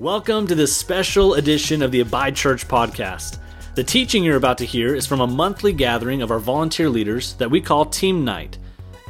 Welcome 0.00 0.46
to 0.46 0.54
this 0.54 0.76
special 0.76 1.34
edition 1.34 1.82
of 1.82 1.90
the 1.90 1.98
Abide 1.98 2.36
Church 2.36 2.68
podcast. 2.68 3.40
The 3.74 3.82
teaching 3.82 4.22
you're 4.22 4.36
about 4.36 4.58
to 4.58 4.64
hear 4.64 4.94
is 4.94 5.08
from 5.08 5.20
a 5.20 5.26
monthly 5.26 5.72
gathering 5.72 6.22
of 6.22 6.30
our 6.30 6.38
volunteer 6.38 6.88
leaders 6.88 7.34
that 7.34 7.50
we 7.50 7.60
call 7.60 7.84
Team 7.84 8.24
Night. 8.24 8.58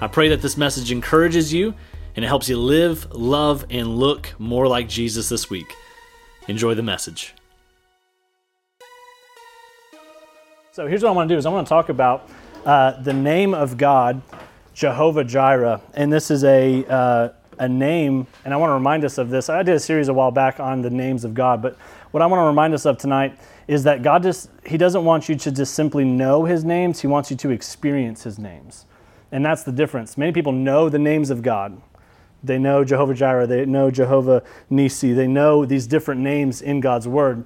I 0.01 0.07
pray 0.07 0.31
that 0.31 0.41
this 0.41 0.57
message 0.57 0.91
encourages 0.91 1.53
you 1.53 1.75
and 2.17 2.25
it 2.25 2.29
helps 2.29 2.49
you 2.49 2.57
live, 2.57 3.07
love, 3.13 3.67
and 3.69 3.99
look 3.99 4.35
more 4.39 4.67
like 4.67 4.89
Jesus 4.89 5.29
this 5.29 5.51
week. 5.51 5.75
Enjoy 6.47 6.73
the 6.73 6.83
message. 6.83 7.35
So, 10.73 10.87
here's 10.87 11.03
what 11.03 11.11
I 11.11 11.13
want 11.13 11.29
to 11.29 11.35
do 11.35 11.39
is 11.39 11.45
I 11.45 11.51
want 11.51 11.67
to 11.67 11.69
talk 11.69 11.91
about 11.91 12.31
uh, 12.65 12.93
the 13.03 13.13
name 13.13 13.53
of 13.53 13.77
God, 13.77 14.23
Jehovah 14.73 15.25
Jireh, 15.25 15.83
and 15.93 16.11
this 16.11 16.31
is 16.31 16.45
a 16.45 16.87
uh, 16.87 17.29
a 17.59 17.69
name, 17.69 18.27
and 18.45 18.55
I 18.55 18.57
want 18.57 18.71
to 18.71 18.75
remind 18.75 19.05
us 19.05 19.19
of 19.19 19.31
this. 19.31 19.49
I 19.49 19.63
did 19.63 19.75
a 19.75 19.81
series 19.81 20.09
a 20.09 20.13
while 20.13 20.31
back 20.31 20.61
on 20.61 20.83
the 20.83 20.91
names 20.91 21.25
of 21.25 21.35
God, 21.35 21.61
but 21.61 21.77
what 22.11 22.23
I 22.23 22.27
want 22.27 22.41
to 22.41 22.47
remind 22.47 22.75
us 22.75 22.87
of 22.87 22.99
tonight 22.99 23.39
is 23.67 23.85
that 23.85 24.03
God 24.03 24.23
just, 24.23 24.51
He 24.67 24.77
doesn't 24.77 25.05
want 25.05 25.29
you 25.29 25.35
to 25.37 25.53
just 25.53 25.75
simply 25.75 26.05
know 26.05 26.45
His 26.45 26.65
names, 26.65 27.01
He 27.01 27.07
wants 27.07 27.31
you 27.31 27.37
to 27.39 27.51
experience 27.51 28.25
His 28.25 28.39
names. 28.39 28.87
And 29.31 29.45
that's 29.45 29.63
the 29.63 29.73
difference. 29.73 30.17
Many 30.17 30.33
people 30.33 30.53
know 30.53 30.89
the 30.89 30.99
names 30.99 31.31
of 31.31 31.43
God. 31.43 31.81
They 32.43 32.59
know 32.59 32.85
Jehovah 32.85 33.15
Jireh, 33.15 33.47
they 33.47 33.67
know 33.67 33.91
Jehovah 33.91 34.43
Nisi, 34.71 35.13
they 35.13 35.27
know 35.27 35.65
these 35.65 35.87
different 35.87 36.21
names 36.21 36.63
in 36.63 36.81
God's 36.81 37.09
Word. 37.09 37.45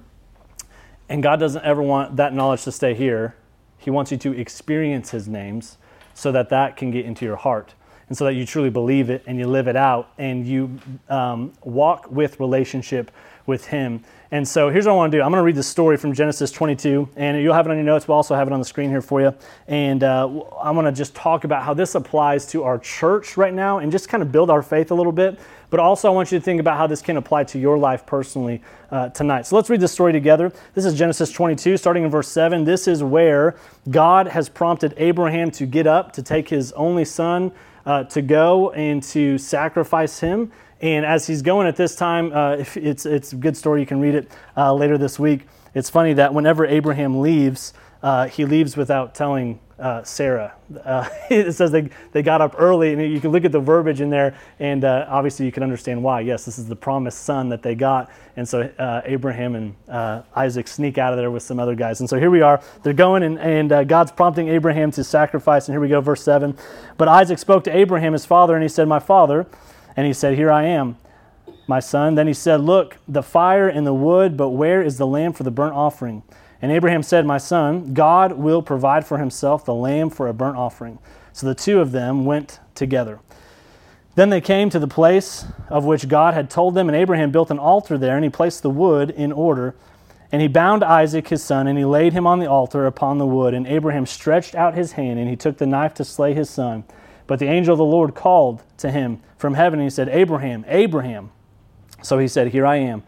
And 1.09 1.21
God 1.21 1.39
doesn't 1.39 1.63
ever 1.63 1.81
want 1.81 2.15
that 2.15 2.33
knowledge 2.33 2.63
to 2.63 2.71
stay 2.71 2.93
here. 2.93 3.35
He 3.77 3.89
wants 3.89 4.11
you 4.11 4.17
to 4.17 4.31
experience 4.33 5.11
His 5.11 5.27
names 5.27 5.77
so 6.13 6.31
that 6.31 6.49
that 6.49 6.77
can 6.77 6.91
get 6.91 7.05
into 7.05 7.25
your 7.25 7.35
heart 7.35 7.73
and 8.13 8.17
so 8.19 8.25
that 8.25 8.35
you 8.35 8.45
truly 8.45 8.69
believe 8.69 9.09
it 9.09 9.23
and 9.25 9.39
you 9.39 9.47
live 9.47 9.67
it 9.67 9.75
out 9.75 10.11
and 10.19 10.45
you 10.45 10.77
um, 11.09 11.51
walk 11.63 12.11
with 12.11 12.39
relationship 12.39 13.09
with 13.47 13.65
Him. 13.65 14.03
And 14.29 14.47
so 14.47 14.69
here's 14.69 14.85
what 14.85 14.91
I 14.91 14.95
want 14.95 15.11
to 15.11 15.17
do. 15.17 15.23
I'm 15.23 15.31
going 15.31 15.41
to 15.41 15.43
read 15.43 15.55
the 15.55 15.63
story 15.63 15.97
from 15.97 16.13
Genesis 16.13 16.51
22, 16.51 17.09
and 17.15 17.41
you'll 17.41 17.55
have 17.55 17.65
it 17.65 17.71
on 17.71 17.75
your 17.75 17.85
notes. 17.85 18.07
We'll 18.07 18.17
also 18.17 18.35
have 18.35 18.45
it 18.45 18.53
on 18.53 18.59
the 18.59 18.65
screen 18.65 18.91
here 18.91 19.01
for 19.01 19.19
you. 19.19 19.33
And 19.67 20.03
uh, 20.03 20.27
I'm 20.61 20.75
going 20.75 20.85
to 20.85 20.91
just 20.91 21.15
talk 21.15 21.43
about 21.43 21.63
how 21.63 21.73
this 21.73 21.95
applies 21.95 22.45
to 22.51 22.63
our 22.63 22.77
church 22.77 23.35
right 23.35 23.53
now 23.53 23.79
and 23.79 23.91
just 23.91 24.09
kind 24.09 24.21
of 24.21 24.31
build 24.31 24.51
our 24.51 24.61
faith 24.61 24.91
a 24.91 24.95
little 24.95 25.11
bit. 25.11 25.39
But 25.71 25.79
also, 25.79 26.07
I 26.07 26.11
want 26.11 26.31
you 26.31 26.37
to 26.37 26.45
think 26.45 26.59
about 26.59 26.77
how 26.77 26.85
this 26.85 27.01
can 27.01 27.17
apply 27.17 27.45
to 27.45 27.57
your 27.57 27.79
life 27.79 28.05
personally 28.05 28.61
uh, 28.91 29.09
tonight. 29.09 29.47
So 29.47 29.55
let's 29.55 29.71
read 29.71 29.81
the 29.81 29.87
story 29.87 30.13
together. 30.13 30.53
This 30.75 30.85
is 30.85 30.93
Genesis 30.93 31.31
22, 31.31 31.77
starting 31.77 32.03
in 32.03 32.11
verse 32.11 32.27
7. 32.27 32.63
This 32.63 32.87
is 32.87 33.01
where 33.01 33.55
God 33.89 34.27
has 34.27 34.49
prompted 34.49 34.93
Abraham 34.97 35.49
to 35.49 35.65
get 35.65 35.87
up, 35.87 36.11
to 36.11 36.21
take 36.21 36.49
his 36.49 36.71
only 36.73 37.05
son 37.05 37.51
uh, 37.85 38.03
to 38.05 38.21
go 38.21 38.71
and 38.71 39.03
to 39.03 39.37
sacrifice 39.37 40.19
him. 40.19 40.51
And 40.81 41.05
as 41.05 41.27
he's 41.27 41.41
going 41.41 41.67
at 41.67 41.75
this 41.75 41.95
time, 41.95 42.33
uh, 42.33 42.57
it's, 42.75 43.05
it's 43.05 43.33
a 43.33 43.35
good 43.37 43.55
story. 43.55 43.79
You 43.81 43.87
can 43.87 44.01
read 44.01 44.15
it 44.15 44.31
uh, 44.57 44.73
later 44.73 44.97
this 44.97 45.17
week. 45.17 45.47
It's 45.73 45.89
funny 45.89 46.13
that 46.13 46.33
whenever 46.33 46.65
Abraham 46.65 47.21
leaves, 47.21 47.73
uh, 48.01 48.27
he 48.27 48.45
leaves 48.45 48.75
without 48.75 49.15
telling 49.15 49.59
uh, 49.79 50.03
Sarah. 50.03 50.53
Uh, 50.83 51.07
it 51.29 51.51
says 51.53 51.71
they, 51.71 51.89
they 52.11 52.21
got 52.21 52.41
up 52.41 52.55
early, 52.57 52.93
and 52.93 53.01
you 53.01 53.19
can 53.19 53.31
look 53.31 53.45
at 53.45 53.51
the 53.51 53.59
verbiage 53.59 54.01
in 54.01 54.09
there, 54.09 54.35
and 54.59 54.83
uh, 54.83 55.05
obviously 55.09 55.45
you 55.45 55.51
can 55.51 55.63
understand 55.63 56.01
why. 56.01 56.21
Yes, 56.21 56.45
this 56.45 56.57
is 56.57 56.67
the 56.67 56.75
promised 56.75 57.23
son 57.23 57.49
that 57.49 57.61
they 57.63 57.75
got, 57.75 58.09
and 58.35 58.47
so 58.47 58.61
uh, 58.79 59.01
Abraham 59.05 59.55
and 59.55 59.75
uh, 59.89 60.21
Isaac 60.35 60.67
sneak 60.67 60.97
out 60.97 61.13
of 61.13 61.17
there 61.17 61.31
with 61.31 61.43
some 61.43 61.59
other 61.59 61.75
guys. 61.75 61.99
And 61.99 62.09
so 62.09 62.19
here 62.19 62.31
we 62.31 62.41
are. 62.41 62.61
They're 62.83 62.93
going, 62.93 63.23
and, 63.23 63.39
and 63.39 63.71
uh, 63.71 63.83
God's 63.83 64.11
prompting 64.11 64.47
Abraham 64.47 64.91
to 64.91 65.03
sacrifice. 65.03 65.67
And 65.67 65.73
here 65.73 65.81
we 65.81 65.89
go, 65.89 66.01
verse 66.01 66.23
7. 66.23 66.57
But 66.97 67.07
Isaac 67.07 67.39
spoke 67.39 67.63
to 67.65 67.75
Abraham, 67.75 68.13
his 68.13 68.25
father, 68.25 68.55
and 68.55 68.63
he 68.63 68.69
said, 68.69 68.87
My 68.87 68.99
father. 68.99 69.45
And 69.95 70.07
he 70.07 70.13
said, 70.13 70.35
Here 70.35 70.51
I 70.51 70.63
am 70.63 70.97
my 71.67 71.79
son. 71.79 72.15
Then 72.15 72.27
he 72.27 72.33
said, 72.33 72.61
Look, 72.61 72.97
the 73.07 73.23
fire 73.23 73.67
and 73.67 73.85
the 73.85 73.93
wood, 73.93 74.37
but 74.37 74.49
where 74.49 74.81
is 74.81 74.97
the 74.97 75.07
lamb 75.07 75.33
for 75.33 75.43
the 75.43 75.51
burnt 75.51 75.75
offering? 75.75 76.23
And 76.63 76.71
Abraham 76.71 77.03
said, 77.03 77.25
My 77.25 77.39
son, 77.39 77.93
God 77.93 78.31
will 78.31 78.61
provide 78.61 79.05
for 79.05 79.17
himself 79.17 79.65
the 79.65 79.73
lamb 79.73 80.09
for 80.09 80.29
a 80.29 80.33
burnt 80.33 80.55
offering. 80.55 80.97
So 81.33 81.45
the 81.45 81.53
two 81.53 81.81
of 81.81 81.91
them 81.91 82.23
went 82.23 82.61
together. 82.73 83.19
Then 84.15 84.29
they 84.29 84.39
came 84.39 84.69
to 84.69 84.79
the 84.79 84.87
place 84.87 85.45
of 85.67 85.83
which 85.83 86.07
God 86.07 86.33
had 86.33 86.49
told 86.49 86.73
them, 86.73 86.87
and 86.87 86.95
Abraham 86.95 87.31
built 87.31 87.51
an 87.51 87.59
altar 87.59 87.97
there, 87.97 88.15
and 88.15 88.23
he 88.23 88.29
placed 88.29 88.63
the 88.63 88.69
wood 88.69 89.09
in 89.09 89.33
order. 89.33 89.75
And 90.31 90.41
he 90.41 90.47
bound 90.47 90.85
Isaac 90.85 91.27
his 91.27 91.43
son, 91.43 91.67
and 91.67 91.77
he 91.77 91.83
laid 91.83 92.13
him 92.13 92.25
on 92.25 92.39
the 92.39 92.49
altar 92.49 92.85
upon 92.85 93.17
the 93.17 93.27
wood. 93.27 93.53
And 93.53 93.67
Abraham 93.67 94.05
stretched 94.05 94.55
out 94.55 94.73
his 94.73 94.93
hand, 94.93 95.19
and 95.19 95.29
he 95.29 95.35
took 95.35 95.57
the 95.57 95.67
knife 95.67 95.93
to 95.95 96.05
slay 96.05 96.33
his 96.33 96.49
son. 96.49 96.85
But 97.27 97.39
the 97.39 97.47
angel 97.47 97.73
of 97.73 97.77
the 97.77 97.83
Lord 97.83 98.15
called 98.15 98.63
to 98.77 98.89
him 98.89 99.21
from 99.37 99.55
heaven, 99.55 99.79
and 99.79 99.85
he 99.85 99.93
said, 99.93 100.07
Abraham, 100.07 100.63
Abraham. 100.69 101.31
So 102.01 102.19
he 102.19 102.29
said, 102.29 102.47
Here 102.47 102.65
I 102.65 102.77
am. 102.77 103.03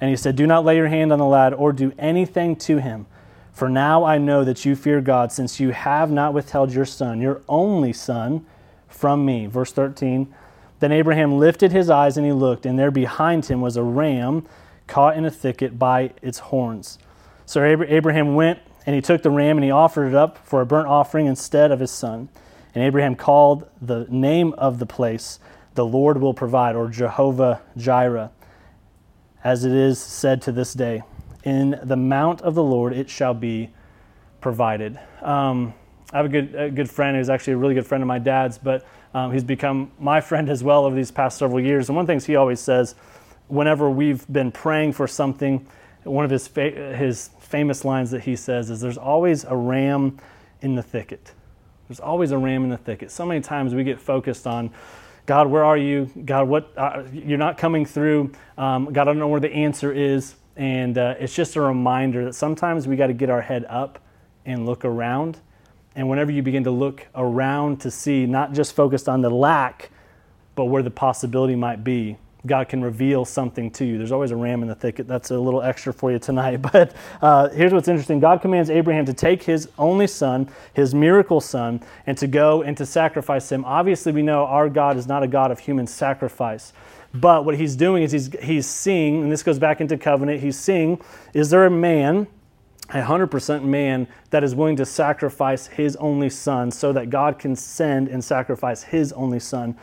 And 0.00 0.10
he 0.10 0.16
said, 0.16 0.36
Do 0.36 0.46
not 0.46 0.64
lay 0.64 0.76
your 0.76 0.88
hand 0.88 1.12
on 1.12 1.18
the 1.18 1.24
lad 1.24 1.52
or 1.54 1.72
do 1.72 1.92
anything 1.98 2.56
to 2.56 2.78
him. 2.78 3.06
For 3.52 3.68
now 3.68 4.04
I 4.04 4.18
know 4.18 4.44
that 4.44 4.64
you 4.64 4.76
fear 4.76 5.00
God, 5.00 5.32
since 5.32 5.58
you 5.58 5.70
have 5.70 6.10
not 6.10 6.32
withheld 6.32 6.72
your 6.72 6.84
son, 6.84 7.20
your 7.20 7.42
only 7.48 7.92
son, 7.92 8.46
from 8.88 9.24
me. 9.24 9.46
Verse 9.46 9.72
13. 9.72 10.32
Then 10.80 10.92
Abraham 10.92 11.38
lifted 11.38 11.72
his 11.72 11.90
eyes 11.90 12.16
and 12.16 12.24
he 12.24 12.32
looked, 12.32 12.64
and 12.64 12.78
there 12.78 12.90
behind 12.90 13.46
him 13.46 13.60
was 13.60 13.76
a 13.76 13.82
ram 13.82 14.46
caught 14.86 15.16
in 15.16 15.24
a 15.24 15.30
thicket 15.30 15.78
by 15.78 16.12
its 16.22 16.38
horns. 16.38 16.98
So 17.46 17.64
Abraham 17.64 18.34
went 18.34 18.60
and 18.86 18.94
he 18.94 19.02
took 19.02 19.22
the 19.22 19.30
ram 19.30 19.56
and 19.56 19.64
he 19.64 19.70
offered 19.70 20.08
it 20.08 20.14
up 20.14 20.38
for 20.46 20.60
a 20.60 20.66
burnt 20.66 20.86
offering 20.86 21.26
instead 21.26 21.72
of 21.72 21.80
his 21.80 21.90
son. 21.90 22.28
And 22.74 22.84
Abraham 22.84 23.16
called 23.16 23.68
the 23.82 24.06
name 24.08 24.52
of 24.54 24.78
the 24.78 24.86
place, 24.86 25.40
The 25.74 25.84
Lord 25.84 26.20
will 26.20 26.34
provide, 26.34 26.76
or 26.76 26.88
Jehovah 26.88 27.60
Jireh 27.76 28.30
as 29.44 29.64
it 29.64 29.72
is 29.72 29.98
said 29.98 30.42
to 30.42 30.52
this 30.52 30.74
day 30.74 31.02
In 31.44 31.78
the 31.82 31.96
mount 31.96 32.42
of 32.42 32.54
the 32.54 32.62
Lord 32.62 32.92
it 32.92 33.08
shall 33.08 33.34
be 33.34 33.70
provided. 34.40 34.98
Um, 35.22 35.74
I 36.12 36.16
have 36.16 36.26
a 36.26 36.28
good, 36.28 36.54
a 36.54 36.70
good 36.70 36.88
friend 36.88 37.16
who's 37.16 37.28
actually 37.28 37.54
a 37.54 37.56
really 37.58 37.74
good 37.74 37.86
friend 37.86 38.02
of 38.02 38.08
my 38.08 38.18
dad's, 38.18 38.56
but 38.56 38.86
um, 39.12 39.32
he's 39.32 39.44
become 39.44 39.92
my 39.98 40.20
friend 40.20 40.48
as 40.48 40.64
well 40.64 40.84
over 40.84 40.96
these 40.96 41.10
past 41.10 41.38
several 41.38 41.60
years. 41.60 41.88
And 41.88 41.96
one 41.96 42.02
of 42.02 42.06
the 42.06 42.12
things 42.12 42.24
he 42.24 42.36
always 42.36 42.60
says 42.60 42.94
whenever 43.48 43.90
we've 43.90 44.30
been 44.30 44.52
praying 44.52 44.92
for 44.92 45.06
something, 45.06 45.66
one 46.04 46.24
of 46.24 46.30
his, 46.30 46.46
fa- 46.46 46.94
his 46.96 47.30
famous 47.40 47.84
lines 47.84 48.10
that 48.10 48.22
he 48.22 48.36
says 48.36 48.70
is, 48.70 48.80
There's 48.80 48.98
always 48.98 49.44
a 49.44 49.56
ram 49.56 50.18
in 50.60 50.74
the 50.74 50.82
thicket. 50.82 51.32
There's 51.88 52.00
always 52.00 52.30
a 52.30 52.38
ram 52.38 52.64
in 52.64 52.70
the 52.70 52.76
thicket. 52.76 53.10
So 53.10 53.24
many 53.24 53.40
times 53.40 53.74
we 53.74 53.84
get 53.84 54.00
focused 54.00 54.46
on 54.46 54.70
God, 55.28 55.48
where 55.48 55.62
are 55.62 55.76
you? 55.76 56.10
God, 56.24 56.48
what? 56.48 56.72
Uh, 56.74 57.02
you're 57.12 57.36
not 57.36 57.58
coming 57.58 57.84
through. 57.84 58.32
Um, 58.56 58.86
God, 58.94 59.02
I 59.02 59.04
don't 59.04 59.18
know 59.18 59.28
where 59.28 59.40
the 59.40 59.52
answer 59.52 59.92
is. 59.92 60.34
And 60.56 60.96
uh, 60.96 61.16
it's 61.20 61.34
just 61.34 61.54
a 61.56 61.60
reminder 61.60 62.24
that 62.24 62.32
sometimes 62.32 62.88
we 62.88 62.96
got 62.96 63.08
to 63.08 63.12
get 63.12 63.28
our 63.28 63.42
head 63.42 63.66
up 63.68 63.98
and 64.46 64.64
look 64.64 64.86
around. 64.86 65.38
And 65.94 66.08
whenever 66.08 66.32
you 66.32 66.42
begin 66.42 66.64
to 66.64 66.70
look 66.70 67.06
around 67.14 67.82
to 67.82 67.90
see, 67.90 68.24
not 68.24 68.54
just 68.54 68.74
focused 68.74 69.06
on 69.06 69.20
the 69.20 69.28
lack, 69.28 69.90
but 70.54 70.64
where 70.64 70.82
the 70.82 70.90
possibility 70.90 71.54
might 71.54 71.84
be, 71.84 72.16
God 72.46 72.68
can 72.68 72.82
reveal 72.82 73.24
something 73.24 73.70
to 73.72 73.84
you. 73.84 73.98
There's 73.98 74.12
always 74.12 74.30
a 74.30 74.36
ram 74.36 74.62
in 74.62 74.68
the 74.68 74.74
thicket. 74.74 75.08
That's 75.08 75.30
a 75.30 75.38
little 75.38 75.60
extra 75.60 75.92
for 75.92 76.12
you 76.12 76.18
tonight. 76.18 76.60
But 76.72 76.94
uh, 77.20 77.48
here's 77.48 77.72
what's 77.72 77.88
interesting 77.88 78.20
God 78.20 78.40
commands 78.40 78.70
Abraham 78.70 79.06
to 79.06 79.14
take 79.14 79.42
his 79.42 79.68
only 79.78 80.06
son, 80.06 80.48
his 80.74 80.94
miracle 80.94 81.40
son, 81.40 81.80
and 82.06 82.16
to 82.18 82.26
go 82.26 82.62
and 82.62 82.76
to 82.76 82.86
sacrifice 82.86 83.50
him. 83.50 83.64
Obviously, 83.64 84.12
we 84.12 84.22
know 84.22 84.46
our 84.46 84.68
God 84.68 84.96
is 84.96 85.06
not 85.06 85.22
a 85.22 85.26
God 85.26 85.50
of 85.50 85.58
human 85.60 85.86
sacrifice. 85.86 86.72
But 87.14 87.44
what 87.44 87.56
he's 87.56 87.74
doing 87.74 88.02
is 88.02 88.12
he's, 88.12 88.30
he's 88.42 88.66
seeing, 88.66 89.22
and 89.22 89.32
this 89.32 89.42
goes 89.42 89.58
back 89.58 89.80
into 89.80 89.96
covenant, 89.96 90.40
he's 90.40 90.58
seeing, 90.58 91.00
is 91.32 91.50
there 91.50 91.64
a 91.64 91.70
man, 91.70 92.26
a 92.90 93.02
100% 93.02 93.64
man, 93.64 94.06
that 94.30 94.44
is 94.44 94.54
willing 94.54 94.76
to 94.76 94.84
sacrifice 94.84 95.66
his 95.68 95.96
only 95.96 96.28
son 96.28 96.70
so 96.70 96.92
that 96.92 97.08
God 97.08 97.38
can 97.38 97.56
send 97.56 98.08
and 98.08 98.22
sacrifice 98.22 98.82
his 98.82 99.12
only 99.14 99.40
son? 99.40 99.76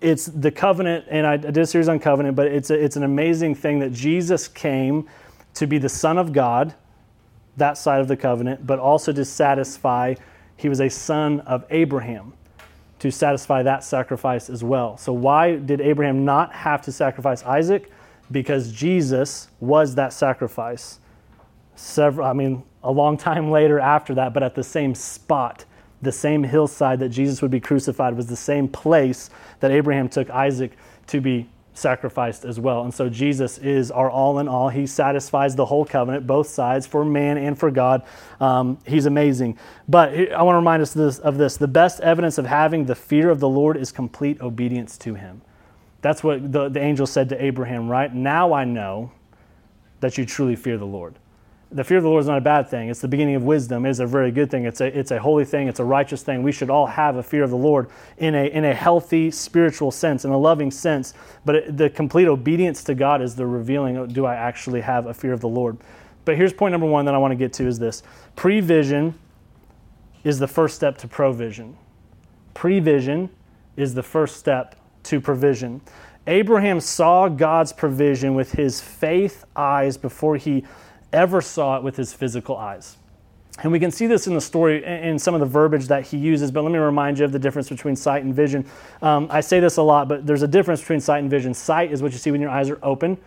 It's 0.00 0.26
the 0.26 0.50
covenant, 0.50 1.06
and 1.08 1.26
I 1.26 1.36
did 1.36 1.56
a 1.56 1.66
series 1.66 1.88
on 1.88 1.98
covenant, 1.98 2.36
but 2.36 2.46
it's, 2.46 2.70
a, 2.70 2.74
it's 2.74 2.96
an 2.96 3.02
amazing 3.02 3.54
thing 3.54 3.78
that 3.80 3.92
Jesus 3.92 4.48
came 4.48 5.08
to 5.54 5.66
be 5.66 5.78
the 5.78 5.88
Son 5.88 6.18
of 6.18 6.32
God, 6.32 6.74
that 7.56 7.78
side 7.78 8.00
of 8.00 8.08
the 8.08 8.16
covenant, 8.16 8.66
but 8.66 8.78
also 8.78 9.12
to 9.12 9.24
satisfy, 9.24 10.14
he 10.56 10.68
was 10.68 10.80
a 10.80 10.88
son 10.88 11.40
of 11.40 11.64
Abraham, 11.70 12.32
to 12.98 13.10
satisfy 13.10 13.62
that 13.62 13.82
sacrifice 13.82 14.50
as 14.50 14.62
well. 14.62 14.96
So, 14.96 15.12
why 15.12 15.56
did 15.56 15.80
Abraham 15.80 16.24
not 16.24 16.52
have 16.52 16.82
to 16.82 16.92
sacrifice 16.92 17.42
Isaac? 17.44 17.90
Because 18.30 18.70
Jesus 18.70 19.48
was 19.58 19.94
that 19.96 20.12
sacrifice. 20.12 21.00
Several, 21.74 22.26
I 22.26 22.32
mean, 22.32 22.62
a 22.82 22.90
long 22.90 23.16
time 23.16 23.50
later 23.58 23.80
after 23.80 24.14
that, 24.14 24.34
but 24.34 24.42
at 24.42 24.54
the 24.54 24.64
same 24.64 24.94
spot 24.94 25.64
the 26.02 26.12
same 26.12 26.42
hillside 26.44 27.00
that 27.00 27.10
Jesus 27.10 27.42
would 27.42 27.50
be 27.50 27.60
crucified 27.60 28.16
was 28.16 28.26
the 28.26 28.36
same 28.36 28.68
place 28.68 29.30
that 29.60 29.70
Abraham 29.70 30.08
took 30.08 30.30
Isaac 30.30 30.72
to 31.08 31.20
be 31.20 31.48
sacrificed 31.74 32.44
as 32.44 32.58
well. 32.58 32.82
And 32.82 32.92
so 32.92 33.08
Jesus 33.08 33.58
is 33.58 33.90
our 33.90 34.10
all 34.10 34.38
in 34.38 34.48
all. 34.48 34.68
He 34.68 34.86
satisfies 34.86 35.56
the 35.56 35.66
whole 35.66 35.84
covenant, 35.84 36.26
both 36.26 36.48
sides, 36.48 36.86
for 36.86 37.04
man 37.04 37.38
and 37.38 37.58
for 37.58 37.70
God. 37.70 38.02
Um, 38.40 38.78
he's 38.86 39.06
amazing. 39.06 39.58
But 39.88 40.32
I 40.32 40.42
want 40.42 40.54
to 40.54 40.58
remind 40.58 40.82
us 40.82 40.94
of 40.94 41.02
this, 41.02 41.18
of 41.18 41.38
this. 41.38 41.56
The 41.56 41.68
best 41.68 42.00
evidence 42.00 42.38
of 42.38 42.46
having 42.46 42.86
the 42.86 42.94
fear 42.94 43.30
of 43.30 43.40
the 43.40 43.48
Lord 43.48 43.76
is 43.76 43.92
complete 43.92 44.40
obedience 44.40 44.98
to 44.98 45.14
him. 45.14 45.42
That's 46.02 46.24
what 46.24 46.52
the, 46.52 46.68
the 46.68 46.80
angel 46.80 47.06
said 47.06 47.28
to 47.30 47.42
Abraham, 47.42 47.88
right? 47.88 48.12
Now 48.12 48.52
I 48.52 48.64
know 48.64 49.12
that 50.00 50.16
you 50.16 50.24
truly 50.24 50.56
fear 50.56 50.78
the 50.78 50.86
Lord. 50.86 51.14
The 51.72 51.84
fear 51.84 51.98
of 51.98 52.02
the 52.02 52.08
Lord 52.08 52.22
is 52.22 52.26
not 52.26 52.38
a 52.38 52.40
bad 52.40 52.68
thing. 52.68 52.88
It's 52.88 53.00
the 53.00 53.06
beginning 53.06 53.36
of 53.36 53.44
wisdom. 53.44 53.86
It 53.86 53.90
is 53.90 54.00
a 54.00 54.06
very 54.06 54.32
good 54.32 54.50
thing. 54.50 54.64
It's 54.64 54.80
a, 54.80 54.86
it's 54.86 55.12
a 55.12 55.20
holy 55.20 55.44
thing. 55.44 55.68
It's 55.68 55.78
a 55.78 55.84
righteous 55.84 56.24
thing. 56.24 56.42
We 56.42 56.50
should 56.50 56.68
all 56.68 56.86
have 56.86 57.14
a 57.14 57.22
fear 57.22 57.44
of 57.44 57.50
the 57.50 57.56
Lord 57.56 57.90
in 58.18 58.34
a, 58.34 58.46
in 58.46 58.64
a 58.64 58.74
healthy 58.74 59.30
spiritual 59.30 59.92
sense, 59.92 60.24
in 60.24 60.32
a 60.32 60.38
loving 60.38 60.72
sense. 60.72 61.14
But 61.44 61.54
it, 61.54 61.76
the 61.76 61.88
complete 61.88 62.26
obedience 62.26 62.82
to 62.84 62.94
God 62.96 63.22
is 63.22 63.36
the 63.36 63.46
revealing 63.46 64.08
do 64.08 64.26
I 64.26 64.34
actually 64.34 64.80
have 64.80 65.06
a 65.06 65.14
fear 65.14 65.32
of 65.32 65.40
the 65.40 65.48
Lord? 65.48 65.78
But 66.24 66.36
here's 66.36 66.52
point 66.52 66.72
number 66.72 66.88
one 66.88 67.04
that 67.04 67.14
I 67.14 67.18
want 67.18 67.30
to 67.30 67.36
get 67.36 67.52
to 67.54 67.66
is 67.66 67.78
this 67.78 68.02
prevision 68.34 69.14
is 70.24 70.40
the 70.40 70.48
first 70.48 70.74
step 70.74 70.98
to 70.98 71.08
provision. 71.08 71.76
Prevision 72.52 73.30
is 73.76 73.94
the 73.94 74.02
first 74.02 74.36
step 74.36 74.74
to 75.04 75.20
provision. 75.20 75.80
Abraham 76.26 76.80
saw 76.80 77.28
God's 77.28 77.72
provision 77.72 78.34
with 78.34 78.52
his 78.52 78.80
faith 78.80 79.44
eyes 79.56 79.96
before 79.96 80.36
he 80.36 80.64
ever 81.12 81.40
saw 81.40 81.76
it 81.76 81.82
with 81.82 81.96
his 81.96 82.12
physical 82.12 82.56
eyes. 82.56 82.96
And 83.62 83.72
we 83.72 83.80
can 83.80 83.90
see 83.90 84.06
this 84.06 84.26
in 84.26 84.34
the 84.34 84.40
story 84.40 84.84
in 84.84 85.18
some 85.18 85.34
of 85.34 85.40
the 85.40 85.46
verbiage 85.46 85.88
that 85.88 86.06
he 86.06 86.16
uses, 86.16 86.50
but 86.50 86.62
let 86.62 86.72
me 86.72 86.78
remind 86.78 87.18
you 87.18 87.24
of 87.24 87.32
the 87.32 87.38
difference 87.38 87.68
between 87.68 87.94
sight 87.94 88.24
and 88.24 88.34
vision. 88.34 88.64
Um, 89.02 89.26
I 89.30 89.40
say 89.40 89.60
this 89.60 89.76
a 89.76 89.82
lot, 89.82 90.08
but 90.08 90.26
there's 90.26 90.42
a 90.42 90.48
difference 90.48 90.80
between 90.80 91.00
sight 91.00 91.18
and 91.18 91.30
vision. 91.30 91.52
Sight 91.52 91.92
is 91.92 92.02
what 92.02 92.12
you 92.12 92.18
see 92.18 92.30
when 92.30 92.40
your 92.40 92.50
eyes 92.50 92.70
are 92.70 92.78
open, 92.82 93.18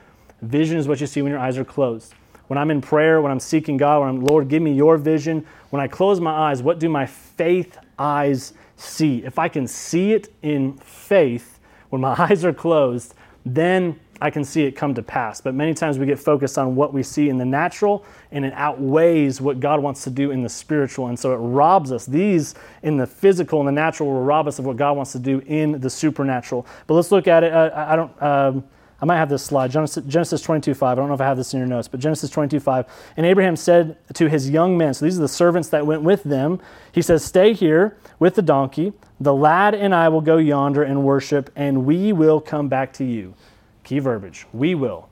vision 0.41 0.77
is 0.77 0.88
what 0.88 1.00
you 1.01 1.07
see 1.07 1.21
when 1.21 1.31
your 1.31 1.39
eyes 1.39 1.57
are 1.57 1.65
closed. 1.65 2.13
When 2.47 2.57
I'm 2.57 2.71
in 2.71 2.81
prayer, 2.81 3.21
when 3.21 3.31
I'm 3.31 3.39
seeking 3.39 3.77
God, 3.77 4.01
when 4.01 4.09
I'm, 4.09 4.21
Lord, 4.21 4.47
give 4.47 4.62
me 4.62 4.74
your 4.74 4.97
vision, 4.97 5.45
when 5.69 5.81
I 5.81 5.88
close 5.88 6.19
my 6.19 6.31
eyes, 6.31 6.62
what 6.62 6.80
do 6.80 6.89
my 6.89 7.06
faith 7.06 7.77
eyes 7.97 8.53
see? 8.75 9.24
If 9.24 9.39
I 9.39 9.47
can 9.47 9.68
see 9.68 10.13
it 10.13 10.33
in 10.41 10.74
faith, 10.77 11.59
when 11.89 12.01
my 12.01 12.15
eyes 12.18 12.44
are 12.44 12.53
closed, 12.53 13.13
then 13.45 14.00
I 14.23 14.29
can 14.29 14.45
see 14.45 14.63
it 14.63 14.71
come 14.71 14.93
to 14.93 15.03
pass. 15.03 15.41
But 15.41 15.53
many 15.53 15.73
times 15.73 15.99
we 15.99 16.05
get 16.05 16.17
focused 16.17 16.57
on 16.57 16.75
what 16.75 16.93
we 16.93 17.03
see 17.03 17.27
in 17.27 17.37
the 17.37 17.43
natural 17.43 18.05
and 18.31 18.45
it 18.45 18.53
outweighs 18.55 19.41
what 19.41 19.59
God 19.59 19.83
wants 19.83 20.05
to 20.05 20.09
do 20.09 20.31
in 20.31 20.41
the 20.41 20.47
spiritual. 20.47 21.07
And 21.07 21.19
so 21.19 21.33
it 21.33 21.39
robs 21.39 21.91
us. 21.91 22.05
These 22.05 22.55
in 22.83 22.95
the 22.95 23.05
physical 23.05 23.59
and 23.59 23.67
the 23.67 23.73
natural 23.73 24.09
will 24.09 24.23
rob 24.23 24.47
us 24.47 24.59
of 24.59 24.65
what 24.65 24.77
God 24.77 24.95
wants 24.95 25.11
to 25.11 25.19
do 25.19 25.39
in 25.45 25.77
the 25.81 25.89
supernatural. 25.89 26.65
But 26.87 26.93
let's 26.93 27.11
look 27.11 27.27
at 27.27 27.43
it. 27.43 27.51
Uh, 27.51 27.71
I 27.75 27.95
don't. 27.97 28.21
Um, 28.23 28.63
I 29.01 29.05
might 29.05 29.17
have 29.17 29.27
this 29.27 29.43
slide. 29.43 29.69
Genesis, 29.69 30.01
Genesis 30.05 30.41
22 30.41 30.73
5. 30.73 30.97
I 30.97 31.01
don't 31.01 31.09
know 31.09 31.13
if 31.13 31.19
I 31.19 31.25
have 31.25 31.35
this 31.35 31.53
in 31.53 31.59
your 31.59 31.67
notes, 31.67 31.89
but 31.89 31.99
Genesis 31.99 32.29
22 32.29 32.61
5. 32.61 32.85
And 33.17 33.25
Abraham 33.25 33.57
said 33.57 33.97
to 34.13 34.29
his 34.29 34.49
young 34.49 34.77
men, 34.77 34.93
so 34.93 35.03
these 35.03 35.17
are 35.17 35.21
the 35.21 35.27
servants 35.27 35.67
that 35.69 35.85
went 35.85 36.03
with 36.03 36.23
them, 36.23 36.61
he 36.93 37.01
says, 37.01 37.25
Stay 37.25 37.51
here 37.51 37.97
with 38.19 38.35
the 38.35 38.41
donkey. 38.41 38.93
The 39.19 39.33
lad 39.33 39.75
and 39.75 39.93
I 39.93 40.07
will 40.07 40.21
go 40.21 40.37
yonder 40.37 40.83
and 40.83 41.03
worship, 41.03 41.51
and 41.57 41.85
we 41.85 42.13
will 42.13 42.39
come 42.39 42.69
back 42.69 42.93
to 42.93 43.03
you. 43.03 43.35
Key 43.83 44.00
verbiage. 44.00 44.45
We 44.53 44.75
will. 44.75 45.09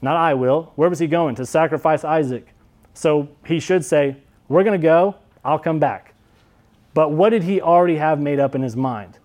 Not 0.00 0.16
I 0.16 0.34
will. 0.34 0.72
Where 0.76 0.88
was 0.88 0.98
he 0.98 1.06
going? 1.06 1.34
To 1.36 1.46
sacrifice 1.46 2.04
Isaac. 2.04 2.48
So 2.92 3.28
he 3.46 3.58
should 3.58 3.84
say, 3.84 4.16
We're 4.48 4.64
going 4.64 4.80
to 4.80 4.82
go. 4.84 5.16
I'll 5.44 5.58
come 5.58 5.78
back. 5.78 6.14
But 6.94 7.10
what 7.10 7.30
did 7.30 7.42
he 7.42 7.60
already 7.60 7.96
have 7.96 8.20
made 8.20 8.38
up 8.38 8.54
in 8.54 8.62
his 8.62 8.76
mind? 8.76 9.18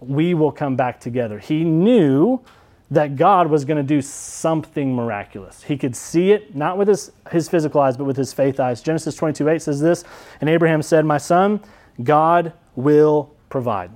We 0.00 0.34
will 0.34 0.52
come 0.52 0.76
back 0.76 1.00
together. 1.00 1.38
He 1.38 1.64
knew 1.64 2.40
that 2.90 3.16
God 3.16 3.48
was 3.48 3.64
going 3.64 3.76
to 3.76 3.82
do 3.82 4.00
something 4.00 4.94
miraculous. 4.94 5.62
He 5.62 5.76
could 5.76 5.94
see 5.94 6.32
it, 6.32 6.56
not 6.56 6.78
with 6.78 6.88
his, 6.88 7.12
his 7.30 7.48
physical 7.48 7.80
eyes, 7.82 7.96
but 7.96 8.04
with 8.04 8.16
his 8.16 8.32
faith 8.32 8.58
eyes. 8.58 8.80
Genesis 8.80 9.14
22 9.14 9.48
8 9.48 9.62
says 9.62 9.80
this 9.80 10.04
And 10.40 10.48
Abraham 10.48 10.80
said, 10.80 11.04
My 11.04 11.18
son, 11.18 11.60
God 12.02 12.54
will 12.74 13.34
provide. 13.50 13.90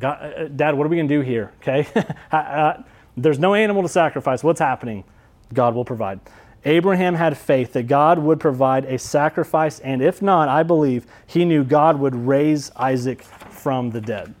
God, 0.00 0.18
uh, 0.20 0.24
uh, 0.24 0.48
Dad, 0.48 0.74
what 0.74 0.86
are 0.86 0.88
we 0.88 0.96
going 0.96 1.08
to 1.08 1.14
do 1.14 1.20
here? 1.20 1.52
Okay? 1.60 1.86
uh, 2.32 2.82
there's 3.16 3.38
no 3.38 3.54
animal 3.54 3.82
to 3.82 3.88
sacrifice. 3.88 4.42
What's 4.42 4.60
happening? 4.60 5.04
God 5.52 5.74
will 5.74 5.84
provide. 5.84 6.20
Abraham 6.64 7.14
had 7.14 7.36
faith 7.36 7.72
that 7.74 7.84
God 7.84 8.18
would 8.18 8.40
provide 8.40 8.84
a 8.86 8.98
sacrifice, 8.98 9.78
and 9.80 10.02
if 10.02 10.20
not, 10.20 10.48
I 10.48 10.62
believe 10.62 11.06
he 11.26 11.44
knew 11.44 11.64
God 11.64 11.98
would 12.00 12.14
raise 12.14 12.70
Isaac 12.76 13.22
from 13.22 13.90
the 13.90 14.00
dead. 14.00 14.34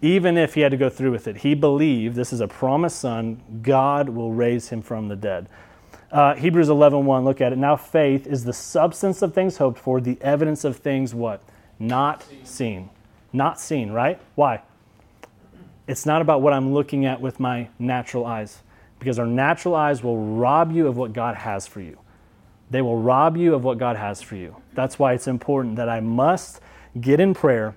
Even 0.00 0.36
if 0.36 0.54
he 0.54 0.60
had 0.60 0.70
to 0.70 0.76
go 0.78 0.88
through 0.88 1.10
with 1.10 1.26
it, 1.26 1.38
he 1.38 1.54
believed 1.54 2.14
this 2.14 2.32
is 2.32 2.40
a 2.40 2.48
promised 2.48 3.00
son, 3.00 3.42
God 3.62 4.08
will 4.08 4.32
raise 4.32 4.68
him 4.68 4.80
from 4.80 5.08
the 5.08 5.16
dead. 5.16 5.48
Uh, 6.10 6.34
Hebrews 6.34 6.68
11:1, 6.68 7.04
1, 7.04 7.24
look 7.24 7.40
at 7.40 7.52
it. 7.52 7.58
Now 7.58 7.76
faith 7.76 8.26
is 8.26 8.44
the 8.44 8.52
substance 8.52 9.20
of 9.20 9.34
things 9.34 9.58
hoped 9.58 9.78
for, 9.78 10.00
the 10.00 10.16
evidence 10.22 10.64
of 10.64 10.76
things 10.76 11.14
what? 11.14 11.42
Not 11.78 12.24
seen 12.44 12.90
not 13.32 13.60
seen, 13.60 13.90
right? 13.90 14.20
Why? 14.34 14.62
It's 15.86 16.04
not 16.04 16.20
about 16.20 16.42
what 16.42 16.52
I'm 16.52 16.72
looking 16.72 17.06
at 17.06 17.20
with 17.20 17.40
my 17.40 17.68
natural 17.78 18.26
eyes, 18.26 18.62
because 18.98 19.18
our 19.18 19.26
natural 19.26 19.74
eyes 19.74 20.02
will 20.02 20.18
rob 20.18 20.72
you 20.72 20.86
of 20.86 20.96
what 20.96 21.12
God 21.12 21.36
has 21.36 21.66
for 21.66 21.80
you. 21.80 21.98
They 22.70 22.82
will 22.82 22.98
rob 22.98 23.36
you 23.36 23.54
of 23.54 23.64
what 23.64 23.78
God 23.78 23.96
has 23.96 24.20
for 24.20 24.36
you. 24.36 24.56
That's 24.74 24.98
why 24.98 25.14
it's 25.14 25.26
important 25.26 25.76
that 25.76 25.88
I 25.88 26.00
must 26.00 26.60
get 27.00 27.20
in 27.20 27.32
prayer, 27.32 27.74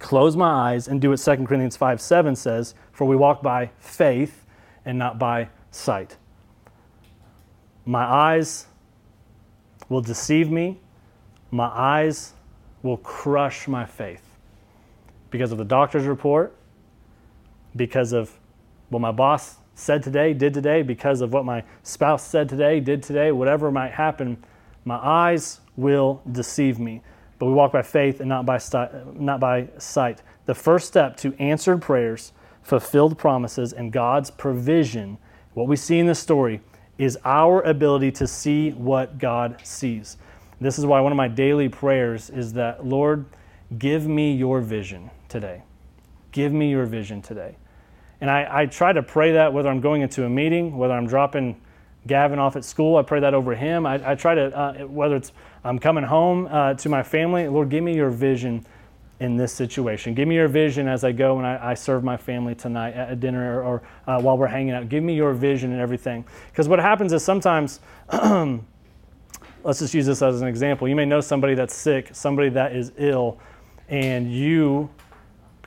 close 0.00 0.36
my 0.36 0.72
eyes, 0.72 0.88
and 0.88 1.00
do 1.00 1.10
what 1.10 1.20
2 1.20 1.30
Corinthians 1.46 1.76
5 1.76 2.00
7 2.00 2.34
says, 2.34 2.74
for 2.92 3.04
we 3.04 3.14
walk 3.14 3.42
by 3.42 3.70
faith 3.78 4.44
and 4.84 4.98
not 4.98 5.18
by 5.18 5.48
sight. 5.70 6.16
My 7.84 8.04
eyes 8.04 8.66
will 9.88 10.00
deceive 10.00 10.50
me, 10.50 10.80
my 11.52 11.66
eyes 11.66 12.32
will 12.82 12.96
crush 12.96 13.68
my 13.68 13.84
faith 13.84 14.29
because 15.30 15.52
of 15.52 15.58
the 15.58 15.64
doctor's 15.64 16.04
report, 16.04 16.54
because 17.76 18.12
of 18.12 18.38
what 18.88 19.00
my 19.00 19.12
boss 19.12 19.56
said 19.74 20.02
today, 20.02 20.34
did 20.34 20.52
today, 20.52 20.82
because 20.82 21.20
of 21.20 21.32
what 21.32 21.44
my 21.44 21.64
spouse 21.82 22.26
said 22.26 22.48
today, 22.48 22.80
did 22.80 23.02
today, 23.02 23.32
whatever 23.32 23.70
might 23.70 23.92
happen, 23.92 24.42
my 24.84 24.96
eyes 24.96 25.60
will 25.76 26.20
deceive 26.30 26.78
me. 26.78 27.02
But 27.38 27.46
we 27.46 27.52
walk 27.52 27.72
by 27.72 27.82
faith 27.82 28.20
and 28.20 28.28
not 28.28 28.44
by, 28.44 28.60
not 29.14 29.40
by 29.40 29.68
sight. 29.78 30.22
The 30.46 30.54
first 30.54 30.86
step 30.86 31.16
to 31.18 31.34
answered 31.38 31.80
prayers, 31.80 32.32
fulfilled 32.62 33.16
promises, 33.16 33.72
and 33.72 33.92
God's 33.92 34.30
provision, 34.30 35.16
what 35.54 35.66
we 35.66 35.76
see 35.76 35.98
in 35.98 36.06
this 36.06 36.18
story, 36.18 36.60
is 36.98 37.16
our 37.24 37.62
ability 37.62 38.12
to 38.12 38.26
see 38.26 38.72
what 38.72 39.18
God 39.18 39.58
sees. 39.62 40.18
This 40.60 40.78
is 40.78 40.84
why 40.84 41.00
one 41.00 41.12
of 41.12 41.16
my 41.16 41.28
daily 41.28 41.70
prayers 41.70 42.28
is 42.28 42.52
that, 42.54 42.84
Lord, 42.84 43.24
give 43.78 44.06
me 44.06 44.34
your 44.34 44.60
vision 44.60 45.10
today. 45.30 45.62
Give 46.32 46.52
me 46.52 46.70
your 46.70 46.84
vision 46.84 47.22
today. 47.22 47.56
And 48.20 48.30
I, 48.30 48.62
I 48.62 48.66
try 48.66 48.92
to 48.92 49.02
pray 49.02 49.32
that 49.32 49.52
whether 49.52 49.70
I'm 49.70 49.80
going 49.80 50.02
into 50.02 50.24
a 50.24 50.28
meeting, 50.28 50.76
whether 50.76 50.92
I'm 50.92 51.06
dropping 51.06 51.60
Gavin 52.06 52.38
off 52.38 52.56
at 52.56 52.64
school, 52.64 52.96
I 52.96 53.02
pray 53.02 53.20
that 53.20 53.32
over 53.32 53.54
him. 53.54 53.86
I, 53.86 54.12
I 54.12 54.14
try 54.14 54.34
to, 54.34 54.56
uh, 54.56 54.72
whether 54.86 55.16
it's 55.16 55.32
I'm 55.64 55.78
coming 55.78 56.04
home 56.04 56.46
uh, 56.50 56.74
to 56.74 56.88
my 56.88 57.02
family, 57.02 57.48
Lord, 57.48 57.70
give 57.70 57.82
me 57.82 57.94
your 57.94 58.10
vision 58.10 58.66
in 59.20 59.36
this 59.36 59.52
situation. 59.52 60.14
Give 60.14 60.26
me 60.26 60.34
your 60.34 60.48
vision 60.48 60.88
as 60.88 61.04
I 61.04 61.12
go 61.12 61.36
and 61.36 61.46
I, 61.46 61.70
I 61.70 61.74
serve 61.74 62.02
my 62.02 62.16
family 62.16 62.54
tonight 62.54 62.94
at 62.94 63.20
dinner 63.20 63.60
or, 63.60 63.64
or 63.64 63.82
uh, 64.06 64.20
while 64.20 64.38
we're 64.38 64.46
hanging 64.46 64.72
out. 64.72 64.88
Give 64.88 65.04
me 65.04 65.14
your 65.14 65.34
vision 65.34 65.72
and 65.72 65.80
everything. 65.80 66.24
Because 66.50 66.68
what 66.68 66.78
happens 66.78 67.12
is 67.12 67.22
sometimes, 67.22 67.80
let's 68.12 69.78
just 69.78 69.92
use 69.92 70.06
this 70.06 70.22
as 70.22 70.40
an 70.40 70.48
example. 70.48 70.88
You 70.88 70.96
may 70.96 71.04
know 71.04 71.20
somebody 71.20 71.54
that's 71.54 71.74
sick, 71.74 72.10
somebody 72.12 72.48
that 72.50 72.74
is 72.74 72.92
ill, 72.96 73.38
and 73.90 74.32
you 74.32 74.88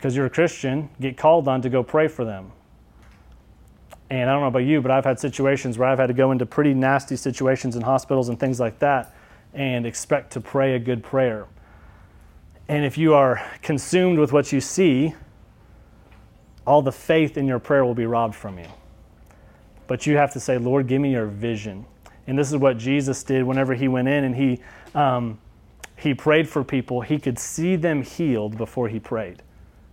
because 0.03 0.17
you're 0.17 0.25
a 0.25 0.29
Christian, 0.29 0.89
get 0.99 1.15
called 1.15 1.47
on 1.47 1.61
to 1.61 1.69
go 1.69 1.81
pray 1.81 2.09
for 2.09 2.25
them. 2.25 2.51
And 4.09 4.29
I 4.29 4.33
don't 4.33 4.41
know 4.41 4.47
about 4.47 4.65
you, 4.65 4.81
but 4.81 4.91
I've 4.91 5.05
had 5.05 5.17
situations 5.17 5.77
where 5.77 5.87
I've 5.87 5.97
had 5.97 6.07
to 6.07 6.13
go 6.13 6.33
into 6.33 6.45
pretty 6.45 6.73
nasty 6.73 7.15
situations 7.15 7.77
in 7.77 7.83
hospitals 7.83 8.27
and 8.27 8.37
things 8.37 8.59
like 8.59 8.79
that 8.79 9.15
and 9.53 9.85
expect 9.85 10.33
to 10.33 10.41
pray 10.41 10.75
a 10.75 10.79
good 10.79 11.03
prayer. 11.03 11.47
And 12.67 12.83
if 12.83 12.97
you 12.97 13.13
are 13.13 13.49
consumed 13.61 14.19
with 14.19 14.33
what 14.33 14.51
you 14.51 14.59
see, 14.59 15.15
all 16.67 16.81
the 16.81 16.91
faith 16.91 17.37
in 17.37 17.47
your 17.47 17.59
prayer 17.59 17.85
will 17.85 17.95
be 17.95 18.05
robbed 18.05 18.35
from 18.35 18.59
you. 18.59 18.67
But 19.87 20.05
you 20.05 20.17
have 20.17 20.33
to 20.33 20.39
say, 20.41 20.57
Lord, 20.57 20.87
give 20.87 20.99
me 20.99 21.13
your 21.13 21.27
vision. 21.27 21.85
And 22.27 22.37
this 22.37 22.51
is 22.51 22.57
what 22.57 22.77
Jesus 22.77 23.23
did 23.23 23.45
whenever 23.45 23.73
he 23.73 23.87
went 23.87 24.09
in 24.09 24.25
and 24.25 24.35
he, 24.35 24.59
um, 24.95 25.39
he 25.95 26.13
prayed 26.13 26.49
for 26.49 26.61
people. 26.61 26.99
He 26.99 27.19
could 27.19 27.39
see 27.39 27.77
them 27.77 28.03
healed 28.03 28.57
before 28.57 28.89
he 28.89 28.99
prayed 28.99 29.41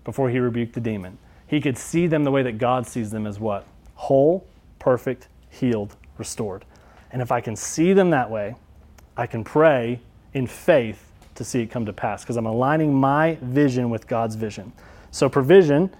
before 0.04 0.30
he 0.30 0.38
rebuked 0.38 0.72
the 0.72 0.80
demon. 0.80 1.18
He 1.46 1.60
could 1.60 1.76
see 1.76 2.06
them 2.06 2.24
the 2.24 2.30
way 2.30 2.42
that 2.42 2.58
God 2.58 2.86
sees 2.86 3.10
them 3.10 3.26
as 3.26 3.40
what? 3.40 3.66
Whole, 3.94 4.46
perfect, 4.78 5.28
healed, 5.50 5.96
restored. 6.16 6.64
And 7.10 7.20
if 7.20 7.32
I 7.32 7.40
can 7.40 7.56
see 7.56 7.92
them 7.92 8.10
that 8.10 8.30
way, 8.30 8.54
I 9.16 9.26
can 9.26 9.42
pray 9.42 10.00
in 10.32 10.46
faith 10.46 11.10
to 11.34 11.44
see 11.44 11.62
it 11.62 11.66
come 11.66 11.86
to 11.86 11.92
pass 11.92 12.22
because 12.22 12.36
I'm 12.36 12.46
aligning 12.46 12.94
my 12.94 13.36
vision 13.42 13.90
with 13.90 14.06
God's 14.06 14.36
vision. 14.36 14.72
So 15.10 15.28
provision, 15.28 15.90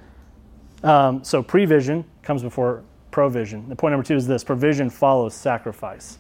um, 0.85 1.25
so 1.25 1.43
prevision 1.43 2.05
comes 2.23 2.43
before 2.43 2.83
provision. 3.11 3.69
The 3.69 3.77
point 3.77 3.93
number 3.93 4.07
two 4.07 4.17
is 4.17 4.27
this 4.27 4.45
provision 4.45 4.89
follows 4.89 5.35
sacrifice. 5.35 6.19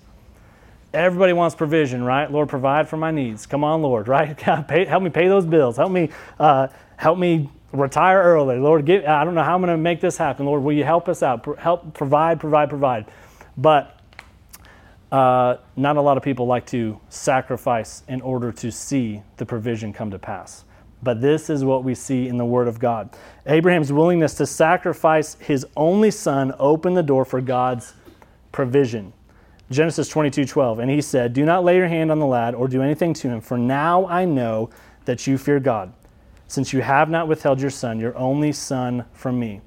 Everybody 0.93 1.33
wants 1.33 1.55
provision, 1.55 2.03
right? 2.03 2.31
Lord, 2.31 2.49
provide 2.49 2.89
for 2.89 2.97
my 2.97 3.13
needs. 3.13 3.47
Come 3.47 3.63
on, 3.63 3.81
Lord, 3.81 4.09
right? 4.09 4.39
help 4.41 5.03
me 5.03 5.11
pay 5.11 5.29
those 5.29 5.47
bills. 5.47 5.77
Help 5.77 5.93
me, 5.93 6.11
uh, 6.39 6.67
help 6.97 7.19
me 7.19 7.49
retire 7.73 8.23
early. 8.23 8.59
Lord, 8.59 8.85
give, 8.85 9.05
I 9.05 9.25
don't 9.25 9.35
know 9.35 9.43
how 9.43 9.55
I'm 9.55 9.61
going 9.61 9.71
to 9.71 9.77
make 9.77 10.00
this 10.00 10.17
happen. 10.17 10.47
Lord, 10.47 10.62
will 10.62 10.73
you 10.73 10.85
help 10.85 11.09
us 11.09 11.23
out? 11.23 11.47
Help 11.59 11.95
provide, 11.95 12.41
provide, 12.41 12.69
provide. 12.69 13.07
But 13.57 14.00
uh, 15.12 15.57
not 15.77 15.97
a 15.97 16.00
lot 16.00 16.17
of 16.17 16.23
people 16.23 16.47
like 16.47 16.67
to 16.67 17.00
sacrifice 17.09 18.03
in 18.09 18.21
order 18.21 18.53
to 18.53 18.71
see 18.71 19.23
the 19.37 19.47
provision 19.47 19.93
come 19.93 20.11
to 20.11 20.19
pass. 20.19 20.65
But 21.03 21.21
this 21.21 21.49
is 21.49 21.65
what 21.65 21.83
we 21.83 21.95
see 21.95 22.29
in 22.29 22.37
the 22.37 22.45
Word 22.45 22.69
of 22.69 22.79
God. 22.79 23.17
Abraham's 23.47 23.93
willingness 23.93 24.35
to 24.35 24.47
sacrifice 24.47 25.35
his 25.35 25.67
only 25.77 26.11
son 26.11 26.53
opened 26.59 26.97
the 26.97 27.03
door 27.03 27.25
for 27.25 27.41
God's 27.41 27.95
provision. 28.53 29.12
Genesis 29.71 30.09
22 30.09 30.45
12. 30.45 30.79
And 30.81 30.91
he 30.91 31.00
said, 31.00 31.33
Do 31.33 31.45
not 31.45 31.65
lay 31.65 31.77
your 31.77 31.89
hand 31.89 32.11
on 32.11 32.19
the 32.19 32.27
lad 32.27 32.55
or 32.55 32.69
do 32.69 32.83
anything 32.83 33.15
to 33.15 33.29
him, 33.29 33.41
for 33.41 33.57
now 33.57 34.07
I 34.07 34.25
know 34.25 34.71
that 35.07 35.27
you 35.27 35.39
fear 35.39 35.59
God, 35.59 35.93
since 36.50 36.73
you 36.73 36.83
have 36.83 37.09
not 37.09 37.28
withheld 37.28 37.61
your 37.61 37.71
son, 37.71 38.00
your 38.00 38.16
only 38.19 38.50
son, 38.50 39.04
from 39.12 39.38
me. 39.38 39.61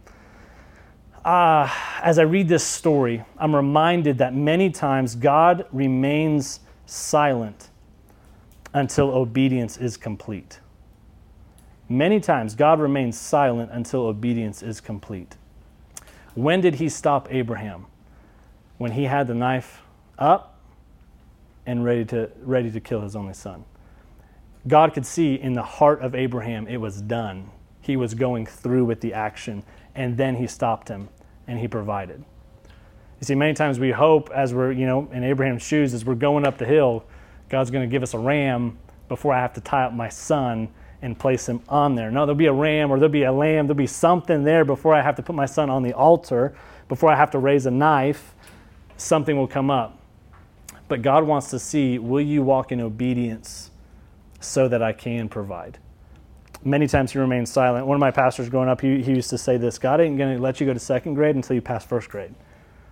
Uh, 1.24 1.74
as 2.02 2.20
I 2.20 2.24
read 2.24 2.50
this 2.50 2.64
story, 2.66 3.24
I'm 3.38 3.56
reminded 3.56 4.18
that 4.18 4.36
many 4.36 4.70
times 4.70 5.16
God 5.16 5.66
remains 5.72 6.60
silent 6.86 7.70
until 8.74 9.12
obedience 9.12 9.78
is 9.78 9.96
complete. 9.96 10.60
Many 11.88 12.20
times 12.20 12.54
God 12.54 12.82
remains 12.82 13.18
silent 13.18 13.72
until 13.72 14.02
obedience 14.02 14.62
is 14.62 14.82
complete. 14.82 15.38
When 16.36 16.60
did 16.60 16.76
he 16.76 16.90
stop 16.90 17.30
Abraham? 17.32 17.86
When 18.78 18.92
he 18.92 19.06
had 19.06 19.28
the 19.28 19.36
knife 19.36 19.84
up 20.20 20.60
and 21.66 21.86
ready 21.86 22.04
to, 22.06 22.30
ready 22.42 22.70
to 22.72 22.82
kill 22.82 23.00
his 23.00 23.16
only 23.16 23.34
son. 23.34 23.64
God 24.68 24.94
could 24.94 25.06
see 25.06 25.36
in 25.36 25.54
the 25.54 25.64
heart 25.64 26.02
of 26.02 26.16
Abraham 26.16 26.68
it 26.68 26.78
was 26.78 27.02
done. 27.02 27.50
He 27.82 27.98
was 27.98 28.14
going 28.14 28.46
through 28.46 28.86
with 28.86 29.02
the 29.02 29.14
action, 29.14 29.64
and 29.94 30.16
then 30.16 30.36
he 30.36 30.48
stopped 30.48 30.88
him 30.88 31.10
and 31.48 31.60
he 31.60 31.68
provided. 31.68 32.24
You 33.20 33.26
see, 33.26 33.36
many 33.36 33.54
times 33.54 33.80
we 33.80 33.92
hope 33.92 34.30
as 34.32 34.54
we're, 34.54 34.72
you 34.72 34.86
know, 34.86 35.10
in 35.12 35.24
Abraham's 35.24 35.64
shoes, 35.64 35.94
as 35.94 36.06
we're 36.06 36.16
going 36.16 36.48
up 36.48 36.58
the 36.58 36.66
hill, 36.66 37.06
God's 37.50 37.72
going 37.72 37.88
to 37.88 37.92
give 37.92 38.04
us 38.04 38.14
a 38.14 38.20
ram 38.20 38.78
before 39.10 39.34
I 39.34 39.42
have 39.42 39.54
to 39.54 39.62
tie 39.62 39.84
up 39.84 39.94
my 39.94 40.10
son 40.10 40.70
and 41.02 41.20
place 41.20 41.48
him 41.48 41.62
on 41.68 41.96
there. 41.96 42.10
No, 42.10 42.26
there'll 42.26 42.36
be 42.36 42.46
a 42.46 42.54
ram 42.54 42.90
or 42.90 42.98
there'll 42.98 43.12
be 43.12 43.24
a 43.24 43.32
lamb, 43.32 43.68
there'll 43.68 43.78
be 43.78 43.86
something 43.86 44.46
there 44.46 44.64
before 44.64 44.94
I 44.94 45.02
have 45.02 45.18
to 45.18 45.22
put 45.24 45.36
my 45.36 45.46
son 45.46 45.70
on 45.70 45.84
the 45.84 45.94
altar, 45.94 46.56
before 46.88 47.12
I 47.12 47.16
have 47.16 47.32
to 47.32 47.40
raise 47.40 47.66
a 47.66 47.72
knife, 47.72 48.34
something 48.96 49.36
will 49.36 49.48
come 49.48 49.70
up. 49.70 50.00
But 50.88 51.02
God 51.02 51.26
wants 51.26 51.50
to 51.50 51.60
see 51.60 52.00
will 52.00 52.22
you 52.22 52.42
walk 52.42 52.72
in 52.72 52.80
obedience 52.80 53.72
so 54.44 54.68
that 54.68 54.82
I 54.82 54.94
can 54.94 55.30
provide? 55.30 55.80
Many 56.66 56.88
times 56.88 57.12
he 57.12 57.20
remains 57.20 57.52
silent. 57.52 57.86
One 57.86 57.96
of 57.96 58.00
my 58.00 58.12
pastors 58.12 58.50
growing 58.50 58.70
up, 58.70 58.80
he, 58.80 59.02
he 59.02 59.12
used 59.12 59.30
to 59.32 59.38
say 59.38 59.58
this 59.58 59.78
God 59.78 60.00
ain't 60.00 60.18
going 60.18 60.36
to 60.36 60.42
let 60.42 60.60
you 60.60 60.66
go 60.66 60.74
to 60.74 60.80
second 60.80 61.16
grade 61.16 61.36
until 61.36 61.56
you 61.56 61.62
pass 61.62 61.86
first 61.86 62.10
grade. 62.10 62.34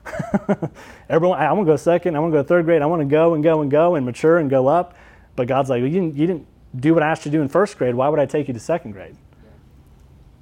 Everyone, 1.09 1.39
I 1.39 1.51
want 1.53 1.67
to 1.67 1.71
go 1.71 1.75
second, 1.77 2.15
I 2.15 2.19
want 2.19 2.33
to 2.33 2.39
go 2.39 2.43
third 2.43 2.65
grade, 2.65 2.81
I 2.81 2.85
want 2.85 3.01
to 3.01 3.05
go 3.05 3.33
and 3.33 3.43
go 3.43 3.61
and 3.61 3.71
go 3.71 3.95
and 3.95 4.05
mature 4.05 4.39
and 4.39 4.49
go 4.49 4.67
up. 4.67 4.95
But 5.35 5.47
God's 5.47 5.69
like, 5.69 5.81
well, 5.81 5.87
you, 5.87 6.01
didn't, 6.01 6.17
you 6.17 6.27
didn't 6.27 6.47
do 6.75 6.93
what 6.93 7.03
I 7.03 7.09
asked 7.09 7.25
you 7.25 7.31
to 7.31 7.37
do 7.37 7.41
in 7.41 7.47
first 7.47 7.77
grade. 7.77 7.95
Why 7.95 8.09
would 8.09 8.19
I 8.19 8.25
take 8.25 8.47
you 8.47 8.53
to 8.53 8.59
second 8.59 8.91
grade? 8.91 9.15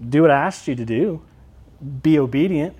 Do 0.09 0.21
what 0.21 0.31
I 0.31 0.39
asked 0.39 0.67
you 0.67 0.75
to 0.75 0.85
do. 0.85 1.21
Be 2.01 2.17
obedient, 2.17 2.75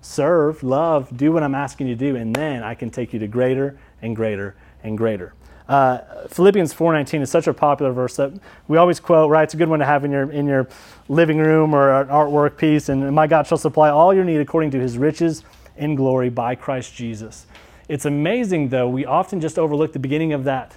serve, 0.00 0.62
love, 0.62 1.14
do 1.16 1.32
what 1.32 1.42
I'm 1.42 1.54
asking 1.54 1.88
you 1.88 1.94
to 1.94 2.12
do, 2.12 2.16
and 2.16 2.34
then 2.34 2.62
I 2.62 2.74
can 2.74 2.90
take 2.90 3.12
you 3.12 3.18
to 3.18 3.28
greater 3.28 3.78
and 4.00 4.16
greater 4.16 4.56
and 4.82 4.96
greater. 4.96 5.34
Uh, 5.70 6.26
Philippians 6.26 6.74
4:19 6.74 7.22
is 7.22 7.30
such 7.30 7.46
a 7.46 7.54
popular 7.54 7.92
verse 7.92 8.16
that 8.16 8.32
we 8.66 8.76
always 8.76 8.98
quote. 8.98 9.30
Right, 9.30 9.44
it's 9.44 9.54
a 9.54 9.56
good 9.56 9.68
one 9.68 9.78
to 9.78 9.84
have 9.84 10.04
in 10.04 10.10
your 10.10 10.28
in 10.32 10.48
your 10.48 10.66
living 11.08 11.38
room 11.38 11.72
or 11.72 12.00
an 12.00 12.08
artwork 12.08 12.56
piece. 12.56 12.88
And 12.88 13.14
my 13.14 13.28
God 13.28 13.46
shall 13.46 13.56
supply 13.56 13.88
all 13.88 14.12
your 14.12 14.24
need 14.24 14.40
according 14.40 14.72
to 14.72 14.80
His 14.80 14.98
riches 14.98 15.44
in 15.76 15.94
glory 15.94 16.28
by 16.28 16.56
Christ 16.56 16.96
Jesus. 16.96 17.46
It's 17.88 18.04
amazing 18.04 18.70
though 18.70 18.88
we 18.88 19.04
often 19.04 19.40
just 19.40 19.60
overlook 19.60 19.92
the 19.92 20.00
beginning 20.00 20.32
of 20.32 20.42
that. 20.42 20.76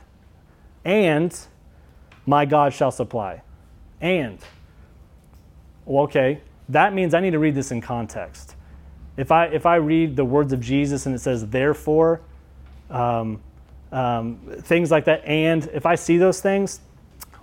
And 0.86 1.36
my 2.28 2.46
God 2.46 2.72
shall 2.72 2.92
supply. 2.92 3.42
And 4.00 4.38
okay, 5.88 6.42
that 6.70 6.94
means 6.94 7.16
I 7.16 7.20
need 7.20 7.32
to 7.32 7.40
read 7.40 7.56
this 7.56 7.72
in 7.72 7.82
context. 7.82 8.56
If 9.18 9.32
I 9.32 9.46
if 9.48 9.66
I 9.66 9.78
read 9.78 10.16
the 10.16 10.26
words 10.26 10.54
of 10.54 10.60
Jesus 10.60 11.08
and 11.08 11.16
it 11.16 11.20
says 11.20 11.48
therefore. 11.48 12.22
Um, 12.92 13.42
um, 13.94 14.40
things 14.62 14.92
like 14.92 15.06
that. 15.06 15.24
And 15.26 15.70
if 15.74 15.86
I 15.86 15.96
see 15.96 16.18
those 16.18 16.42
things, 16.42 16.82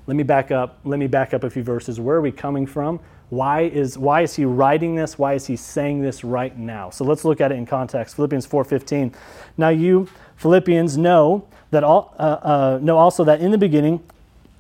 let 0.07 0.16
me 0.16 0.25
back 0.25 0.50
up. 0.50 0.78
Let 0.85 0.99
me 0.99 1.07
back 1.07 1.33
up 1.33 1.45
a 1.45 1.50
few 1.50 1.62
verses. 1.62 2.00
Where 2.00 2.16
are 2.16 2.21
we 2.21 2.33
coming 2.33 2.66
from? 2.66 3.00
Why 3.28 3.62
is 3.62 3.97
why 3.97 4.23
is 4.23 4.35
he 4.35 4.45
writing 4.45 4.97
this? 4.97 5.16
Why 5.16 5.35
is 5.35 5.47
he 5.47 5.54
saying 5.54 6.02
this 6.02 6.25
right 6.25 6.57
now? 6.59 6.90
So 6.90 7.04
let's 7.04 7.25
look 7.25 7.40
at 7.40 7.52
it 7.52 7.54
in 7.54 7.64
context. 7.64 8.16
Philippians 8.16 8.47
4:15. 8.47 9.14
Now 9.57 9.69
you 9.69 10.09
Philippians 10.37 10.99
know 10.99 11.47
that 11.71 11.85
all 11.85 12.12
uh, 12.19 12.23
uh, 12.23 12.78
know 12.83 12.99
also 12.99 13.23
that 13.25 13.40
in 13.40 13.52
the 13.52 13.59
beginning 13.59 14.02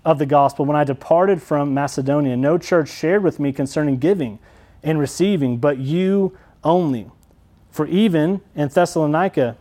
of 0.04 0.18
the 0.18 0.26
gospel, 0.26 0.64
when 0.64 0.76
I 0.76 0.84
departed 0.84 1.42
from 1.42 1.74
Macedonia, 1.74 2.36
no 2.36 2.56
church 2.56 2.88
shared 2.88 3.24
with 3.24 3.40
me 3.40 3.52
concerning 3.52 3.98
giving 3.98 4.38
and 4.82 4.98
receiving, 5.00 5.58
but 5.58 5.78
you 5.78 6.36
only. 6.62 7.10
For 7.72 7.86
even 7.86 8.40
in 8.54 8.68
Thessalonica 8.68 9.56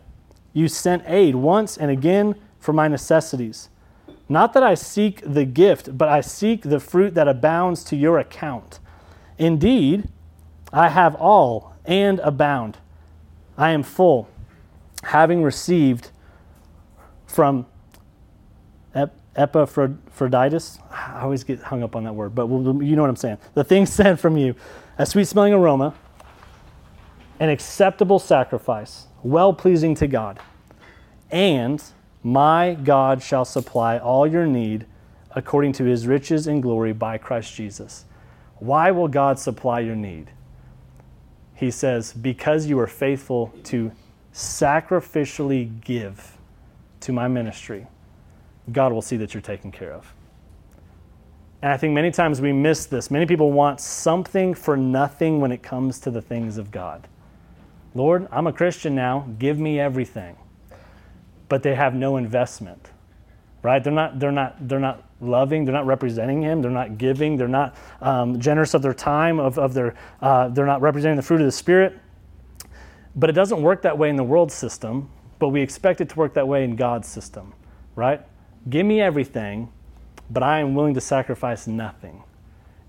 you 0.52 0.68
sent 0.68 1.02
aid 1.06 1.34
once 1.34 1.76
and 1.76 1.90
again 1.90 2.34
for 2.58 2.72
my 2.72 2.88
necessities. 2.88 3.68
Not 4.28 4.52
that 4.52 4.62
I 4.62 4.74
seek 4.74 5.22
the 5.24 5.44
gift, 5.44 5.96
but 5.98 6.08
I 6.08 6.20
seek 6.20 6.62
the 6.62 6.80
fruit 6.80 7.14
that 7.14 7.26
abounds 7.26 7.82
to 7.84 7.96
your 7.96 8.18
account. 8.18 8.78
Indeed, 9.38 10.08
I 10.72 10.88
have 10.88 11.14
all 11.16 11.74
and 11.84 12.20
abound. 12.20 12.78
I 13.58 13.70
am 13.70 13.82
full, 13.82 14.28
having 15.02 15.42
received 15.42 16.10
from 17.26 17.66
Epaphroditus. 19.36 20.78
I 20.90 21.20
always 21.22 21.44
get 21.44 21.60
hung 21.60 21.82
up 21.82 21.96
on 21.96 22.04
that 22.04 22.14
word, 22.14 22.34
but 22.34 22.48
you 22.48 22.96
know 22.96 23.02
what 23.02 23.10
I'm 23.10 23.16
saying. 23.16 23.38
The 23.54 23.64
thing 23.64 23.86
sent 23.86 24.20
from 24.20 24.36
you, 24.36 24.54
a 24.98 25.06
sweet 25.06 25.26
smelling 25.26 25.52
aroma, 25.52 25.94
an 27.38 27.48
acceptable 27.48 28.18
sacrifice 28.18 29.06
well 29.22 29.52
pleasing 29.52 29.94
to 29.96 30.06
God. 30.06 30.38
And 31.30 31.82
my 32.22 32.74
God 32.74 33.22
shall 33.22 33.44
supply 33.44 33.98
all 33.98 34.26
your 34.26 34.46
need 34.46 34.86
according 35.32 35.72
to 35.72 35.84
his 35.84 36.06
riches 36.06 36.46
and 36.46 36.62
glory 36.62 36.92
by 36.92 37.18
Christ 37.18 37.54
Jesus. 37.54 38.04
Why 38.58 38.90
will 38.90 39.08
God 39.08 39.38
supply 39.38 39.80
your 39.80 39.96
need? 39.96 40.30
He 41.54 41.70
says, 41.70 42.12
because 42.12 42.66
you 42.66 42.78
are 42.78 42.86
faithful 42.86 43.52
to 43.64 43.92
sacrificially 44.32 45.80
give 45.82 46.36
to 47.00 47.12
my 47.12 47.28
ministry, 47.28 47.86
God 48.72 48.92
will 48.92 49.02
see 49.02 49.16
that 49.18 49.34
you're 49.34 49.40
taken 49.40 49.72
care 49.72 49.92
of. 49.92 50.14
And 51.62 51.72
I 51.72 51.76
think 51.76 51.92
many 51.92 52.10
times 52.10 52.40
we 52.40 52.52
miss 52.52 52.86
this. 52.86 53.10
Many 53.10 53.26
people 53.26 53.52
want 53.52 53.80
something 53.80 54.54
for 54.54 54.76
nothing 54.76 55.40
when 55.40 55.52
it 55.52 55.62
comes 55.62 56.00
to 56.00 56.10
the 56.10 56.22
things 56.22 56.56
of 56.56 56.70
God. 56.70 57.06
Lord, 57.94 58.28
I'm 58.30 58.46
a 58.46 58.52
Christian 58.52 58.94
now. 58.94 59.26
Give 59.38 59.58
me 59.58 59.80
everything. 59.80 60.36
But 61.48 61.62
they 61.62 61.74
have 61.74 61.94
no 61.94 62.16
investment, 62.16 62.90
right? 63.62 63.82
They're 63.82 63.92
not, 63.92 64.20
they're 64.20 64.30
not, 64.30 64.68
they're 64.68 64.78
not 64.78 65.04
loving. 65.20 65.64
They're 65.64 65.74
not 65.74 65.86
representing 65.86 66.40
Him. 66.42 66.62
They're 66.62 66.70
not 66.70 66.98
giving. 66.98 67.36
They're 67.36 67.48
not 67.48 67.74
um, 68.00 68.38
generous 68.38 68.74
of 68.74 68.82
their 68.82 68.94
time. 68.94 69.40
Of, 69.40 69.58
of 69.58 69.74
their, 69.74 69.94
uh, 70.20 70.48
they're 70.48 70.66
not 70.66 70.80
representing 70.80 71.16
the 71.16 71.22
fruit 71.22 71.40
of 71.40 71.46
the 71.46 71.52
Spirit. 71.52 71.98
But 73.16 73.28
it 73.28 73.32
doesn't 73.32 73.60
work 73.60 73.82
that 73.82 73.98
way 73.98 74.08
in 74.08 74.16
the 74.16 74.24
world 74.24 74.52
system. 74.52 75.10
But 75.40 75.48
we 75.48 75.60
expect 75.60 76.00
it 76.00 76.08
to 76.10 76.16
work 76.16 76.34
that 76.34 76.46
way 76.46 76.62
in 76.62 76.76
God's 76.76 77.08
system, 77.08 77.54
right? 77.96 78.20
Give 78.68 78.86
me 78.86 79.00
everything, 79.00 79.72
but 80.28 80.42
I 80.42 80.60
am 80.60 80.74
willing 80.74 80.94
to 80.94 81.00
sacrifice 81.00 81.66
nothing. 81.66 82.22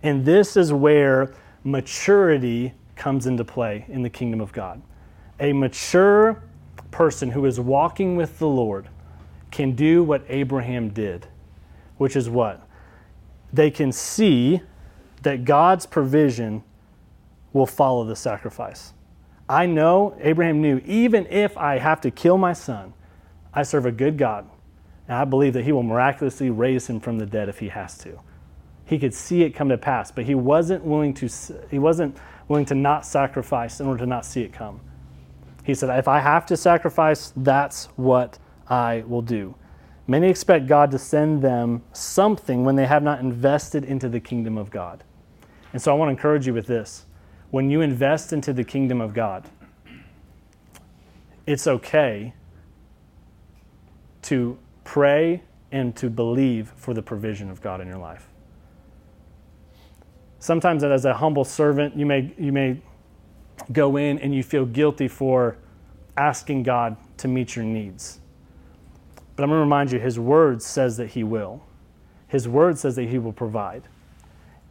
And 0.03 0.25
this 0.25 0.57
is 0.57 0.73
where 0.73 1.33
maturity 1.63 2.73
comes 2.95 3.25
into 3.25 3.45
play 3.45 3.85
in 3.87 4.03
the 4.03 4.09
kingdom 4.09 4.41
of 4.41 4.51
God 4.51 4.81
a 5.41 5.51
mature 5.51 6.41
person 6.91 7.31
who 7.31 7.45
is 7.45 7.59
walking 7.59 8.15
with 8.15 8.37
the 8.39 8.47
Lord 8.47 8.87
can 9.49 9.75
do 9.75 10.03
what 10.03 10.23
Abraham 10.29 10.89
did, 10.89 11.27
which 11.97 12.15
is 12.15 12.29
what? 12.29 12.65
They 13.51 13.71
can 13.71 13.91
see 13.91 14.61
that 15.23 15.43
God's 15.43 15.85
provision 15.85 16.63
will 17.53 17.65
follow 17.65 18.05
the 18.05 18.15
sacrifice. 18.15 18.93
I 19.49 19.65
know, 19.65 20.15
Abraham 20.21 20.61
knew, 20.61 20.79
even 20.85 21.25
if 21.25 21.57
I 21.57 21.79
have 21.79 21.99
to 22.01 22.11
kill 22.11 22.37
my 22.37 22.53
son, 22.53 22.93
I 23.53 23.63
serve 23.63 23.85
a 23.85 23.91
good 23.91 24.17
God. 24.17 24.49
And 25.07 25.17
I 25.17 25.25
believe 25.25 25.53
that 25.53 25.65
he 25.65 25.73
will 25.73 25.83
miraculously 25.83 26.49
raise 26.49 26.87
him 26.87 27.01
from 27.01 27.17
the 27.17 27.25
dead 27.25 27.49
if 27.49 27.59
he 27.59 27.67
has 27.69 27.97
to. 27.99 28.17
He 28.85 28.97
could 28.97 29.13
see 29.13 29.43
it 29.43 29.51
come 29.51 29.69
to 29.69 29.77
pass, 29.77 30.11
but 30.11 30.25
he 30.25 30.35
wasn't 30.35 30.85
willing 30.85 31.13
to, 31.15 31.29
he 31.69 31.79
wasn't 31.79 32.15
willing 32.47 32.65
to 32.65 32.75
not 32.75 33.05
sacrifice 33.05 33.79
in 33.79 33.87
order 33.87 33.99
to 33.99 34.05
not 34.05 34.25
see 34.25 34.43
it 34.43 34.53
come. 34.53 34.79
He 35.63 35.73
said, 35.73 35.97
If 35.97 36.07
I 36.07 36.19
have 36.19 36.45
to 36.47 36.57
sacrifice, 36.57 37.33
that's 37.35 37.85
what 37.95 38.39
I 38.67 39.03
will 39.07 39.21
do. 39.21 39.55
Many 40.07 40.29
expect 40.29 40.67
God 40.67 40.91
to 40.91 40.99
send 40.99 41.41
them 41.41 41.83
something 41.93 42.65
when 42.65 42.75
they 42.75 42.85
have 42.85 43.03
not 43.03 43.19
invested 43.19 43.85
into 43.85 44.09
the 44.09 44.19
kingdom 44.19 44.57
of 44.57 44.71
God. 44.71 45.03
And 45.73 45.81
so 45.81 45.91
I 45.91 45.95
want 45.95 46.09
to 46.09 46.11
encourage 46.11 46.47
you 46.47 46.53
with 46.53 46.67
this. 46.67 47.05
When 47.49 47.69
you 47.69 47.81
invest 47.81 48.33
into 48.33 48.53
the 48.53 48.63
kingdom 48.63 49.01
of 49.01 49.13
God, 49.13 49.49
it's 51.45 51.67
okay 51.67 52.33
to 54.23 54.57
pray 54.83 55.43
and 55.71 55.95
to 55.95 56.09
believe 56.09 56.73
for 56.75 56.93
the 56.93 57.01
provision 57.01 57.49
of 57.49 57.61
God 57.61 57.81
in 57.81 57.87
your 57.87 57.97
life. 57.97 58.27
Sometimes, 60.39 60.83
as 60.83 61.05
a 61.05 61.13
humble 61.13 61.43
servant, 61.43 61.95
you 61.95 62.05
may, 62.05 62.33
you 62.37 62.51
may 62.51 62.81
go 63.71 63.97
in 63.97 64.19
and 64.19 64.33
you 64.33 64.43
feel 64.43 64.65
guilty 64.65 65.07
for 65.07 65.57
asking 66.17 66.63
God 66.63 66.97
to 67.17 67.27
meet 67.27 67.55
your 67.55 67.65
needs. 67.65 68.19
But 69.35 69.43
I'm 69.43 69.49
going 69.49 69.57
to 69.57 69.63
remind 69.63 69.91
you, 69.91 69.99
His 69.99 70.19
Word 70.19 70.61
says 70.61 70.97
that 70.97 71.11
He 71.11 71.23
will. 71.23 71.63
His 72.27 72.47
Word 72.47 72.77
says 72.77 72.95
that 72.95 73.09
He 73.09 73.17
will 73.17 73.33
provide. 73.33 73.83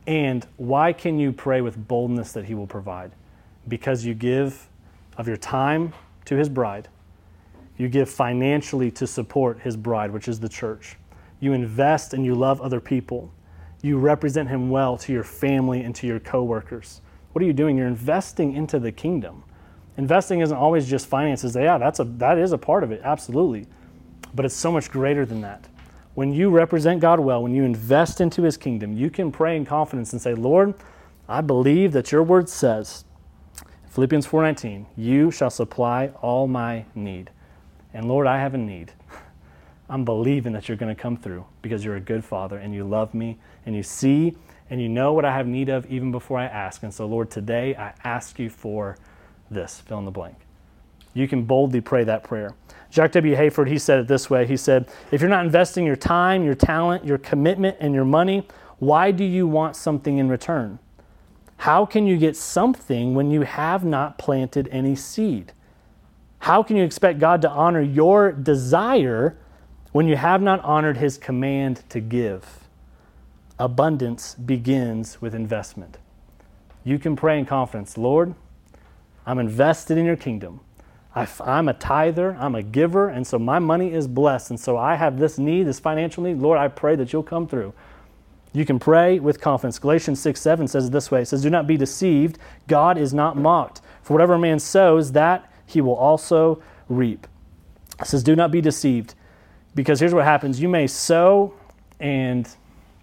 And 0.07 0.47
why 0.57 0.92
can 0.92 1.19
you 1.19 1.33
pray 1.33 1.61
with 1.61 1.88
boldness 1.88 2.33
that 2.33 2.45
He 2.45 2.54
will 2.54 2.66
provide? 2.66 3.12
Because 3.69 4.04
you 4.04 4.14
give 4.14 4.69
of 5.16 5.28
your 5.28 5.37
time 5.37 5.92
to 6.26 6.37
His 6.37 6.49
bride, 6.49 6.88
you 7.76 7.88
give 7.88 8.11
financially 8.11 8.90
to 8.92 9.07
support 9.07 9.61
His 9.61 9.76
bride, 9.76 10.11
which 10.11 10.28
is 10.28 10.40
the 10.40 10.49
church. 10.49 10.97
You 11.40 11.52
invest 11.52 12.12
and 12.12 12.25
you 12.25 12.35
love 12.35 12.61
other 12.61 12.80
people. 12.80 13.33
You 13.83 13.99
represent 13.99 14.49
Him 14.49 14.69
well 14.71 14.97
to 14.99 15.12
your 15.12 15.25
family 15.25 15.83
and 15.83 15.95
to 15.97 16.07
your 16.07 16.21
coworkers. 16.21 17.00
What 17.32 17.42
are 17.42 17.46
you 17.46 17.52
doing? 17.52 17.76
You're 17.76 17.87
investing 17.87 18.54
into 18.54 18.78
the 18.78 18.92
kingdom. 18.92 19.44
Investing 19.96 20.40
isn't 20.40 20.56
always 20.56 20.88
just 20.88 21.06
finances. 21.06 21.54
Yeah, 21.54 21.78
that's 21.78 22.00
a, 22.00 22.04
that 22.04 22.38
is 22.38 22.52
a 22.52 22.58
part 22.58 22.82
of 22.82 22.90
it, 22.90 23.00
absolutely. 23.04 23.66
But 24.34 24.44
it's 24.44 24.54
so 24.54 24.72
much 24.72 24.90
greater 24.90 25.26
than 25.26 25.40
that. 25.42 25.68
When 26.14 26.32
you 26.32 26.50
represent 26.50 27.00
God 27.00 27.20
well, 27.20 27.42
when 27.42 27.54
you 27.54 27.64
invest 27.64 28.20
into 28.20 28.42
his 28.42 28.56
kingdom, 28.56 28.96
you 28.96 29.10
can 29.10 29.30
pray 29.30 29.56
in 29.56 29.64
confidence 29.64 30.12
and 30.12 30.20
say, 30.20 30.34
Lord, 30.34 30.75
I 31.28 31.40
believe 31.40 31.92
that 31.92 32.10
your 32.10 32.22
word 32.22 32.49
says, 32.49 33.04
Philippians 33.90 34.26
4:19, 34.26 34.87
you 34.96 35.30
shall 35.30 35.50
supply 35.50 36.08
all 36.22 36.46
my 36.46 36.84
need. 36.94 37.30
And 37.92 38.06
Lord, 38.06 38.26
I 38.26 38.38
have 38.38 38.54
a 38.54 38.58
need. 38.58 38.92
I'm 39.88 40.04
believing 40.04 40.52
that 40.52 40.68
you're 40.68 40.76
going 40.76 40.94
to 40.94 41.00
come 41.00 41.16
through 41.16 41.44
because 41.62 41.84
you're 41.84 41.96
a 41.96 42.00
good 42.00 42.25
father 42.25 42.58
and 42.58 42.72
you 42.72 42.84
love 42.84 43.12
me 43.12 43.38
and 43.66 43.75
you 43.75 43.82
see 43.82 44.37
and 44.70 44.80
you 44.80 44.88
know 44.88 45.12
what 45.12 45.24
I 45.24 45.32
have 45.32 45.46
need 45.46 45.68
of 45.68 45.84
even 45.86 46.12
before 46.12 46.38
I 46.38 46.46
ask. 46.46 46.82
And 46.84 46.94
so, 46.94 47.04
Lord, 47.04 47.30
today 47.30 47.74
I 47.74 47.92
ask 48.04 48.38
you 48.38 48.48
for 48.48 48.96
this. 49.50 49.80
Fill 49.80 49.98
in 49.98 50.04
the 50.04 50.12
blank. 50.12 50.36
You 51.12 51.26
can 51.26 51.42
boldly 51.42 51.80
pray 51.80 52.04
that 52.04 52.22
prayer. 52.22 52.54
Jack 52.88 53.12
W. 53.12 53.34
Hayford, 53.34 53.68
he 53.68 53.78
said 53.78 53.98
it 53.98 54.08
this 54.08 54.30
way 54.30 54.46
He 54.46 54.56
said, 54.56 54.88
If 55.10 55.20
you're 55.20 55.30
not 55.30 55.44
investing 55.44 55.84
your 55.84 55.96
time, 55.96 56.44
your 56.44 56.54
talent, 56.54 57.04
your 57.04 57.18
commitment, 57.18 57.76
and 57.80 57.94
your 57.94 58.04
money, 58.04 58.46
why 58.78 59.10
do 59.10 59.24
you 59.24 59.46
want 59.46 59.76
something 59.76 60.18
in 60.18 60.28
return? 60.28 60.78
How 61.58 61.84
can 61.84 62.06
you 62.06 62.16
get 62.16 62.36
something 62.36 63.14
when 63.14 63.30
you 63.30 63.42
have 63.42 63.84
not 63.84 64.18
planted 64.18 64.68
any 64.72 64.96
seed? 64.96 65.52
How 66.38 66.62
can 66.62 66.76
you 66.76 66.84
expect 66.84 67.18
God 67.18 67.42
to 67.42 67.50
honor 67.50 67.82
your 67.82 68.32
desire 68.32 69.36
when 69.92 70.06
you 70.06 70.16
have 70.16 70.40
not 70.40 70.64
honored 70.64 70.96
his 70.96 71.18
command 71.18 71.82
to 71.90 72.00
give? 72.00 72.59
Abundance 73.60 74.34
begins 74.34 75.20
with 75.20 75.34
investment. 75.34 75.98
You 76.82 76.98
can 76.98 77.14
pray 77.14 77.38
in 77.38 77.44
confidence 77.44 77.98
Lord, 77.98 78.34
I'm 79.26 79.38
invested 79.38 79.98
in 79.98 80.06
your 80.06 80.16
kingdom. 80.16 80.60
I, 81.14 81.26
am 81.44 81.68
a 81.68 81.74
tither, 81.74 82.36
I'm 82.40 82.54
a 82.54 82.62
giver, 82.62 83.08
and 83.08 83.26
so 83.26 83.38
my 83.38 83.58
money 83.58 83.92
is 83.92 84.08
blessed. 84.08 84.50
And 84.50 84.58
so 84.58 84.78
I 84.78 84.94
have 84.94 85.18
this 85.18 85.38
need, 85.38 85.64
this 85.64 85.78
financial 85.78 86.22
need. 86.22 86.38
Lord, 86.38 86.58
I 86.58 86.68
pray 86.68 86.96
that 86.96 87.12
you'll 87.12 87.22
come 87.22 87.46
through. 87.46 87.74
You 88.54 88.64
can 88.64 88.78
pray 88.78 89.18
with 89.18 89.42
confidence. 89.42 89.78
Galatians 89.78 90.20
6 90.20 90.40
7 90.40 90.66
says 90.66 90.86
it 90.86 90.92
this 90.92 91.10
way 91.10 91.22
It 91.22 91.26
says, 91.26 91.42
Do 91.42 91.50
not 91.50 91.66
be 91.66 91.76
deceived. 91.76 92.38
God 92.66 92.96
is 92.96 93.12
not 93.12 93.36
mocked. 93.36 93.82
For 94.02 94.14
whatever 94.14 94.34
a 94.34 94.38
man 94.38 94.58
sows, 94.58 95.12
that 95.12 95.52
he 95.66 95.82
will 95.82 95.96
also 95.96 96.62
reap. 96.88 97.26
It 98.00 98.06
says, 98.06 98.22
Do 98.22 98.34
not 98.34 98.50
be 98.50 98.62
deceived. 98.62 99.14
Because 99.74 100.00
here's 100.00 100.14
what 100.14 100.24
happens 100.24 100.60
you 100.60 100.68
may 100.68 100.86
sow, 100.86 101.52
and 102.00 102.49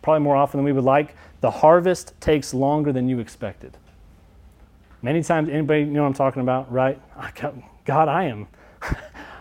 probably 0.08 0.24
more 0.24 0.38
often 0.38 0.60
than 0.60 0.63
we 0.63 0.72
would 0.72 0.86
like, 0.86 1.17
the 1.41 1.52
harvest 1.52 2.13
takes 2.22 2.54
longer 2.54 2.93
than 2.93 3.10
you 3.10 3.20
expected. 3.20 3.76
Many 5.02 5.22
times, 5.22 5.50
anybody 5.50 5.84
know 5.84 6.04
what 6.04 6.08
I'm 6.08 6.13
talking 6.13 6.41
about, 6.41 6.72
right? 6.72 6.98
God, 7.84 8.08
I 8.08 8.24
am, 8.24 8.48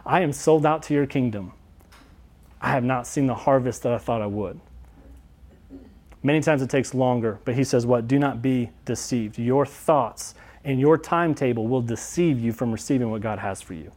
I 0.04 0.22
am 0.22 0.32
sold 0.32 0.66
out 0.66 0.82
to 0.82 0.94
your 0.94 1.06
kingdom. 1.06 1.52
I 2.60 2.70
have 2.70 2.82
not 2.82 3.06
seen 3.06 3.28
the 3.28 3.34
harvest 3.36 3.84
that 3.84 3.92
I 3.92 3.98
thought 3.98 4.20
I 4.20 4.26
would. 4.26 4.58
Many 6.24 6.40
times 6.40 6.62
it 6.62 6.68
takes 6.68 6.94
longer, 6.94 7.38
but 7.44 7.54
he 7.54 7.62
says, 7.62 7.86
What? 7.86 8.08
Do 8.08 8.18
not 8.18 8.42
be 8.42 8.70
deceived. 8.84 9.38
Your 9.38 9.66
thoughts 9.66 10.34
and 10.64 10.80
your 10.80 10.98
timetable 10.98 11.68
will 11.68 11.80
deceive 11.80 12.40
you 12.40 12.52
from 12.52 12.72
receiving 12.72 13.08
what 13.08 13.20
God 13.20 13.38
has 13.38 13.62
for 13.62 13.74
you. 13.74 13.92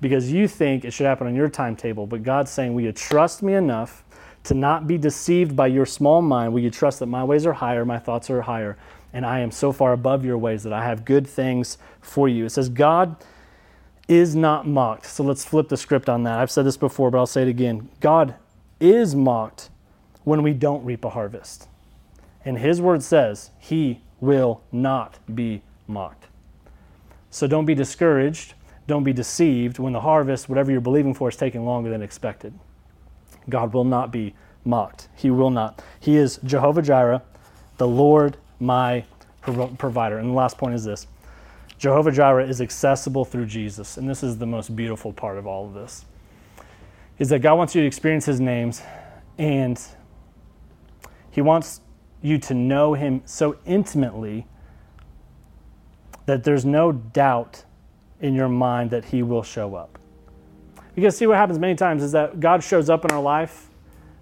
Because 0.00 0.30
you 0.30 0.46
think 0.46 0.84
it 0.84 0.92
should 0.92 1.06
happen 1.06 1.26
on 1.26 1.34
your 1.34 1.48
timetable, 1.48 2.06
but 2.06 2.22
God's 2.22 2.52
saying, 2.52 2.72
Will 2.72 2.84
you 2.84 2.92
trust 2.92 3.42
me 3.42 3.54
enough 3.54 4.04
to 4.48 4.54
not 4.54 4.86
be 4.86 4.96
deceived 4.96 5.54
by 5.54 5.66
your 5.66 5.84
small 5.84 6.22
mind? 6.22 6.54
Will 6.54 6.62
you 6.62 6.70
trust 6.70 7.00
that 7.00 7.06
my 7.06 7.22
ways 7.22 7.44
are 7.44 7.52
higher, 7.52 7.84
my 7.84 7.98
thoughts 7.98 8.30
are 8.30 8.40
higher, 8.40 8.78
and 9.12 9.26
I 9.26 9.40
am 9.40 9.50
so 9.50 9.72
far 9.72 9.92
above 9.92 10.24
your 10.24 10.38
ways 10.38 10.62
that 10.62 10.72
I 10.72 10.84
have 10.84 11.04
good 11.04 11.26
things 11.26 11.76
for 12.00 12.30
you? 12.30 12.46
It 12.46 12.50
says, 12.50 12.70
God 12.70 13.16
is 14.08 14.34
not 14.34 14.66
mocked. 14.66 15.04
So 15.04 15.22
let's 15.22 15.44
flip 15.44 15.68
the 15.68 15.76
script 15.76 16.08
on 16.08 16.22
that. 16.22 16.38
I've 16.38 16.50
said 16.50 16.64
this 16.64 16.78
before, 16.78 17.10
but 17.10 17.18
I'll 17.18 17.26
say 17.26 17.42
it 17.42 17.48
again. 17.48 17.90
God 18.00 18.36
is 18.80 19.14
mocked 19.14 19.68
when 20.24 20.42
we 20.42 20.54
don't 20.54 20.82
reap 20.82 21.04
a 21.04 21.10
harvest. 21.10 21.68
And 22.42 22.56
his 22.58 22.80
word 22.80 23.02
says 23.02 23.50
he 23.58 24.00
will 24.18 24.62
not 24.72 25.18
be 25.34 25.60
mocked. 25.86 26.26
So 27.28 27.46
don't 27.46 27.66
be 27.66 27.74
discouraged. 27.74 28.54
Don't 28.86 29.04
be 29.04 29.12
deceived 29.12 29.78
when 29.78 29.92
the 29.92 30.00
harvest, 30.00 30.48
whatever 30.48 30.72
you're 30.72 30.80
believing 30.80 31.12
for, 31.12 31.28
is 31.28 31.36
taking 31.36 31.66
longer 31.66 31.90
than 31.90 32.00
expected. 32.00 32.54
God 33.48 33.72
will 33.72 33.84
not 33.84 34.12
be 34.12 34.34
mocked. 34.64 35.08
He 35.16 35.30
will 35.30 35.50
not. 35.50 35.82
He 35.98 36.16
is 36.16 36.38
Jehovah 36.44 36.82
Jireh, 36.82 37.22
the 37.78 37.88
Lord 37.88 38.36
my 38.60 39.04
provider. 39.42 40.18
And 40.18 40.30
the 40.30 40.34
last 40.34 40.58
point 40.58 40.74
is 40.74 40.84
this 40.84 41.06
Jehovah 41.78 42.12
Jireh 42.12 42.46
is 42.46 42.60
accessible 42.60 43.24
through 43.24 43.46
Jesus. 43.46 43.96
And 43.96 44.08
this 44.08 44.22
is 44.22 44.38
the 44.38 44.46
most 44.46 44.74
beautiful 44.74 45.12
part 45.12 45.38
of 45.38 45.46
all 45.46 45.66
of 45.66 45.74
this. 45.74 46.04
Is 47.18 47.28
that 47.30 47.40
God 47.40 47.54
wants 47.54 47.74
you 47.74 47.82
to 47.82 47.86
experience 47.86 48.26
his 48.26 48.40
names 48.40 48.82
and 49.38 49.80
he 51.30 51.40
wants 51.40 51.80
you 52.20 52.38
to 52.38 52.54
know 52.54 52.94
him 52.94 53.22
so 53.24 53.56
intimately 53.64 54.46
that 56.26 56.44
there's 56.44 56.64
no 56.64 56.92
doubt 56.92 57.64
in 58.20 58.34
your 58.34 58.48
mind 58.48 58.90
that 58.90 59.06
he 59.06 59.22
will 59.22 59.42
show 59.42 59.74
up. 59.74 59.97
Because 60.98 61.16
see 61.16 61.28
what 61.28 61.36
happens 61.36 61.60
many 61.60 61.76
times 61.76 62.02
is 62.02 62.10
that 62.10 62.40
God 62.40 62.60
shows 62.60 62.90
up 62.90 63.04
in 63.04 63.12
our 63.12 63.22
life, 63.22 63.68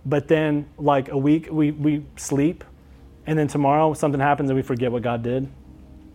but 0.05 0.29
then 0.29 0.69
like 0.77 1.09
a 1.09 1.17
week 1.17 1.49
we, 1.51 1.71
we 1.71 2.05
sleep, 2.17 2.65
and 3.27 3.39
then 3.39 3.49
tomorrow 3.49 3.95
something 3.95 4.21
happens 4.21 4.51
and 4.51 4.59
we 4.59 4.63
forget 4.63 4.93
what 4.93 5.01
God 5.01 5.23
did. 5.23 5.49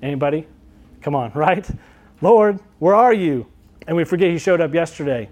Anybody? 0.04 0.45
Come 1.02 1.15
on, 1.15 1.32
right? 1.36 1.67
Lord, 2.21 2.60
where 2.78 2.93
are 2.93 3.12
you? 3.12 3.47
And 3.88 3.97
we 3.97 4.04
forget 4.04 4.30
He 4.30 4.38
showed 4.38 4.62
up 4.62 4.71
yesterday. 4.71 5.30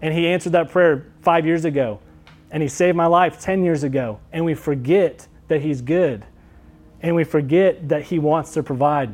And 0.00 0.14
He 0.14 0.28
answered 0.28 0.52
that 0.52 0.70
prayer 0.70 1.06
five 1.22 1.44
years 1.44 1.64
ago. 1.64 1.98
And 2.52 2.62
He 2.62 2.68
saved 2.68 2.96
my 2.96 3.06
life 3.06 3.40
10 3.40 3.64
years 3.64 3.82
ago. 3.82 4.20
And 4.32 4.44
we 4.44 4.54
forget 4.54 5.26
that 5.48 5.60
He's 5.60 5.82
good. 5.82 6.24
And 7.00 7.16
we 7.16 7.24
forget 7.24 7.88
that 7.88 8.04
He 8.04 8.20
wants 8.20 8.52
to 8.52 8.62
provide. 8.62 9.12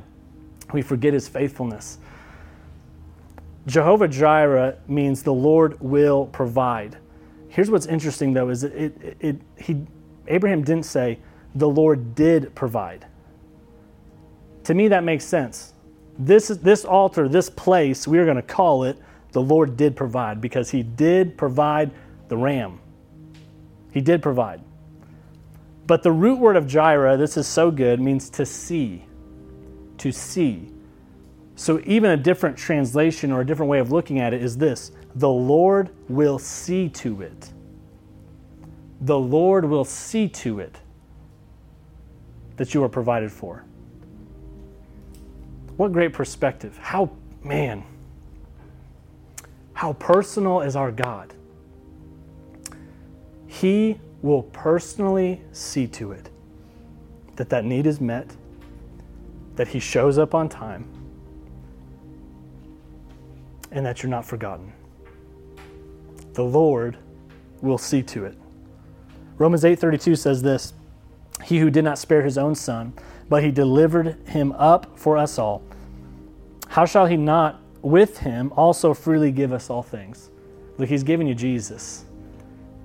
We 0.75 0.83
forget 0.83 1.15
His 1.15 1.27
faithfulness. 1.27 1.97
Jehovah 3.69 4.09
Jireh 4.09 4.77
means 4.89 5.23
the 5.23 5.33
Lord 5.33 5.81
will 5.81 6.27
provide. 6.27 6.97
Here's 7.49 7.71
what's 7.71 7.87
interesting 7.87 8.33
though 8.33 8.49
is 8.49 8.65
it, 8.65 9.01
it, 9.03 9.17
it, 9.21 9.37
he, 9.57 9.87
Abraham 10.27 10.63
didn't 10.63 10.87
say 10.87 11.19
the 11.55 11.69
Lord 11.69 12.15
did 12.15 12.55
provide. 12.55 13.07
To 14.65 14.75
me, 14.75 14.89
that 14.89 15.05
makes 15.05 15.25
sense 15.25 15.75
this, 16.19 16.49
this 16.49 16.85
altar, 16.85 17.29
this 17.29 17.49
place, 17.49 18.09
we 18.09 18.19
are 18.19 18.25
going 18.25 18.37
to 18.37 18.43
call 18.43 18.85
it 18.85 18.99
the 19.33 19.41
Lord 19.41 19.77
did 19.77 19.95
provide 19.95 20.41
because 20.41 20.71
he 20.71 20.83
did 20.83 21.39
provide 21.39 21.93
the 22.29 22.37
ram. 22.37 22.81
He 23.93 24.01
did 24.01 24.23
provide. 24.23 24.61
But 25.87 26.03
the 26.03 26.13
root 26.13 26.39
word 26.39 26.57
of 26.57 26.67
Jireh, 26.67 27.17
this 27.17 27.37
is 27.37 27.47
so 27.47 27.71
good, 27.71 28.01
means 28.01 28.29
to 28.31 28.45
see. 28.45 29.05
To 29.99 30.13
see. 30.13 30.71
So 31.59 31.83
even 31.87 32.13
a 32.13 32.17
different 32.17 32.57
translation 32.57 33.33
or 33.33 33.41
a 33.41 33.45
different 33.45 33.69
way 33.69 33.81
of 33.81 33.91
looking 33.91 34.21
at 34.21 34.33
it 34.33 34.45
is 34.45 34.57
this 34.57 34.93
the 35.17 35.29
Lord 35.29 35.91
will 36.09 36.39
see 36.39 36.89
to 36.91 37.21
it. 37.21 37.53
The 39.01 39.19
Lord 39.19 39.65
will 39.65 39.85
see 39.85 40.29
to 40.29 40.61
it 40.61 40.81
that 42.59 42.75
you 42.75 42.85
are 42.85 42.89
provided 42.89 43.33
for. 43.33 43.65
What 45.77 45.93
great 45.93 46.13
perspective. 46.13 46.79
How, 46.79 47.11
man, 47.43 47.83
how 49.73 49.95
personal 49.95 50.61
is 50.61 50.77
our 50.77 50.93
God? 50.93 51.35
He 53.49 53.99
will 54.23 54.45
personally 54.45 55.41
see 55.51 55.89
to 55.89 56.13
it 56.13 56.31
that 57.35 57.49
that 57.49 57.65
need 57.65 57.85
is 57.85 58.01
met, 58.01 58.31
that 59.57 59.67
He 59.67 59.81
shows 59.81 60.19
up 60.19 60.37
on 60.37 60.49
time, 60.49 60.89
and 63.71 63.85
that 63.85 64.03
you're 64.03 64.11
not 64.11 64.25
forgotten. 64.25 64.73
The 66.35 66.45
Lord 66.45 66.97
will 67.61 67.79
see 67.79 68.03
to 68.05 68.25
it. 68.25 68.37
Romans 69.39 69.65
8:32 69.65 70.17
says 70.17 70.43
this, 70.43 70.73
he 71.45 71.59
who 71.59 71.71
did 71.71 71.85
not 71.85 71.99
spare 71.99 72.23
his 72.23 72.37
own 72.37 72.55
son, 72.55 72.93
but 73.29 73.43
he 73.43 73.51
delivered 73.51 74.17
him 74.29 74.53
up 74.53 74.99
for 74.99 75.17
us 75.17 75.39
all. 75.39 75.63
How 76.69 76.85
shall 76.85 77.07
he 77.07 77.17
not 77.17 77.61
with 77.83 78.19
him 78.19 78.53
also 78.57 78.93
freely 78.93 79.31
give 79.31 79.53
us 79.53 79.71
all 79.71 79.83
things? 79.83 80.31
Look, 80.77 80.89
he's 80.89 81.03
giving 81.03 81.27
you 81.27 81.35
Jesus. 81.35 82.05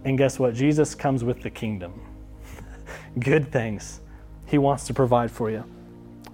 And 0.05 0.17
guess 0.17 0.39
what? 0.39 0.53
Jesus 0.53 0.95
comes 0.95 1.23
with 1.23 1.41
the 1.41 1.49
kingdom. 1.49 2.01
Good 3.19 3.51
things 3.51 4.01
he 4.45 4.57
wants 4.57 4.85
to 4.87 4.93
provide 4.93 5.31
for 5.31 5.49
you. 5.49 5.63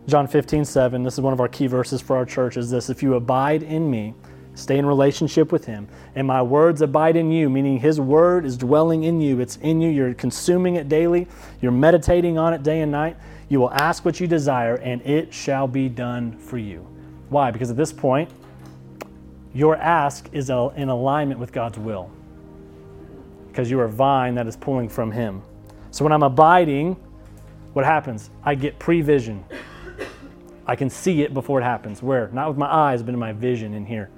John 0.07 0.27
15, 0.27 0.65
7, 0.65 1.03
this 1.03 1.13
is 1.13 1.21
one 1.21 1.33
of 1.33 1.39
our 1.39 1.47
key 1.47 1.67
verses 1.67 2.01
for 2.01 2.17
our 2.17 2.25
church, 2.25 2.57
is 2.57 2.69
this 2.69 2.89
If 2.89 3.03
you 3.03 3.15
abide 3.15 3.63
in 3.63 3.89
me, 3.89 4.13
stay 4.59 4.77
in 4.77 4.85
relationship 4.85 5.51
with 5.51 5.65
him, 5.65 5.87
and 6.15 6.27
my 6.27 6.41
words 6.41 6.81
abide 6.81 7.15
in 7.15 7.31
you, 7.31 7.49
meaning 7.49 7.79
his 7.79 7.99
word 7.99 8.45
is 8.45 8.57
dwelling 8.57 9.03
in 9.03 9.21
you, 9.21 9.39
it's 9.39 9.57
in 9.57 9.81
you, 9.81 9.89
you're 9.89 10.13
consuming 10.13 10.75
it 10.75 10.89
daily, 10.89 11.27
you're 11.61 11.71
meditating 11.71 12.37
on 12.37 12.53
it 12.53 12.63
day 12.63 12.81
and 12.81 12.91
night, 12.91 13.15
you 13.49 13.59
will 13.59 13.71
ask 13.71 14.05
what 14.05 14.19
you 14.19 14.27
desire, 14.27 14.75
and 14.75 15.01
it 15.01 15.33
shall 15.33 15.67
be 15.67 15.89
done 15.89 16.37
for 16.37 16.57
you. 16.57 16.85
Why? 17.29 17.51
Because 17.51 17.71
at 17.71 17.77
this 17.77 17.91
point, 17.91 18.29
your 19.53 19.75
ask 19.75 20.29
is 20.31 20.49
in 20.49 20.89
alignment 20.89 21.39
with 21.39 21.51
God's 21.51 21.79
will. 21.79 22.11
Because 23.47 23.71
you 23.71 23.79
are 23.79 23.85
a 23.85 23.89
vine 23.89 24.35
that 24.35 24.45
is 24.45 24.55
pulling 24.55 24.87
from 24.87 25.11
him. 25.11 25.41
So 25.89 26.03
when 26.05 26.13
I'm 26.13 26.21
abiding, 26.21 26.95
what 27.73 27.85
happens? 27.85 28.29
I 28.43 28.53
get 28.53 28.77
prevision. 28.77 29.43
I 30.67 30.75
can 30.75 30.89
see 30.89 31.23
it 31.23 31.33
before 31.33 31.59
it 31.59 31.63
happens. 31.63 32.03
Where? 32.03 32.29
Not 32.31 32.49
with 32.49 32.57
my 32.57 32.71
eyes, 32.71 33.01
but 33.01 33.13
in 33.15 33.19
my 33.19 33.33
vision 33.33 33.73
in 33.73 33.87
here. 33.87 34.11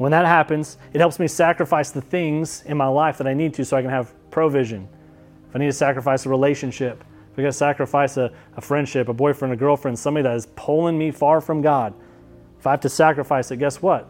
When 0.00 0.12
that 0.12 0.24
happens, 0.24 0.78
it 0.94 0.98
helps 0.98 1.18
me 1.18 1.28
sacrifice 1.28 1.90
the 1.90 2.00
things 2.00 2.62
in 2.64 2.78
my 2.78 2.86
life 2.86 3.18
that 3.18 3.26
I 3.26 3.34
need 3.34 3.52
to 3.52 3.66
so 3.66 3.76
I 3.76 3.82
can 3.82 3.90
have 3.90 4.14
provision. 4.30 4.88
If 5.46 5.54
I 5.54 5.58
need 5.58 5.66
to 5.66 5.74
sacrifice 5.74 6.24
a 6.24 6.30
relationship, 6.30 7.04
if 7.30 7.38
I 7.38 7.42
got 7.42 7.48
to 7.48 7.52
sacrifice 7.52 8.16
a, 8.16 8.32
a 8.56 8.62
friendship, 8.62 9.10
a 9.10 9.12
boyfriend, 9.12 9.52
a 9.52 9.58
girlfriend, 9.58 9.98
somebody 9.98 10.22
that 10.22 10.34
is 10.34 10.46
pulling 10.56 10.96
me 10.96 11.10
far 11.10 11.42
from 11.42 11.60
God, 11.60 11.92
if 12.58 12.66
I 12.66 12.70
have 12.70 12.80
to 12.80 12.88
sacrifice 12.88 13.50
it, 13.50 13.58
guess 13.58 13.82
what? 13.82 14.08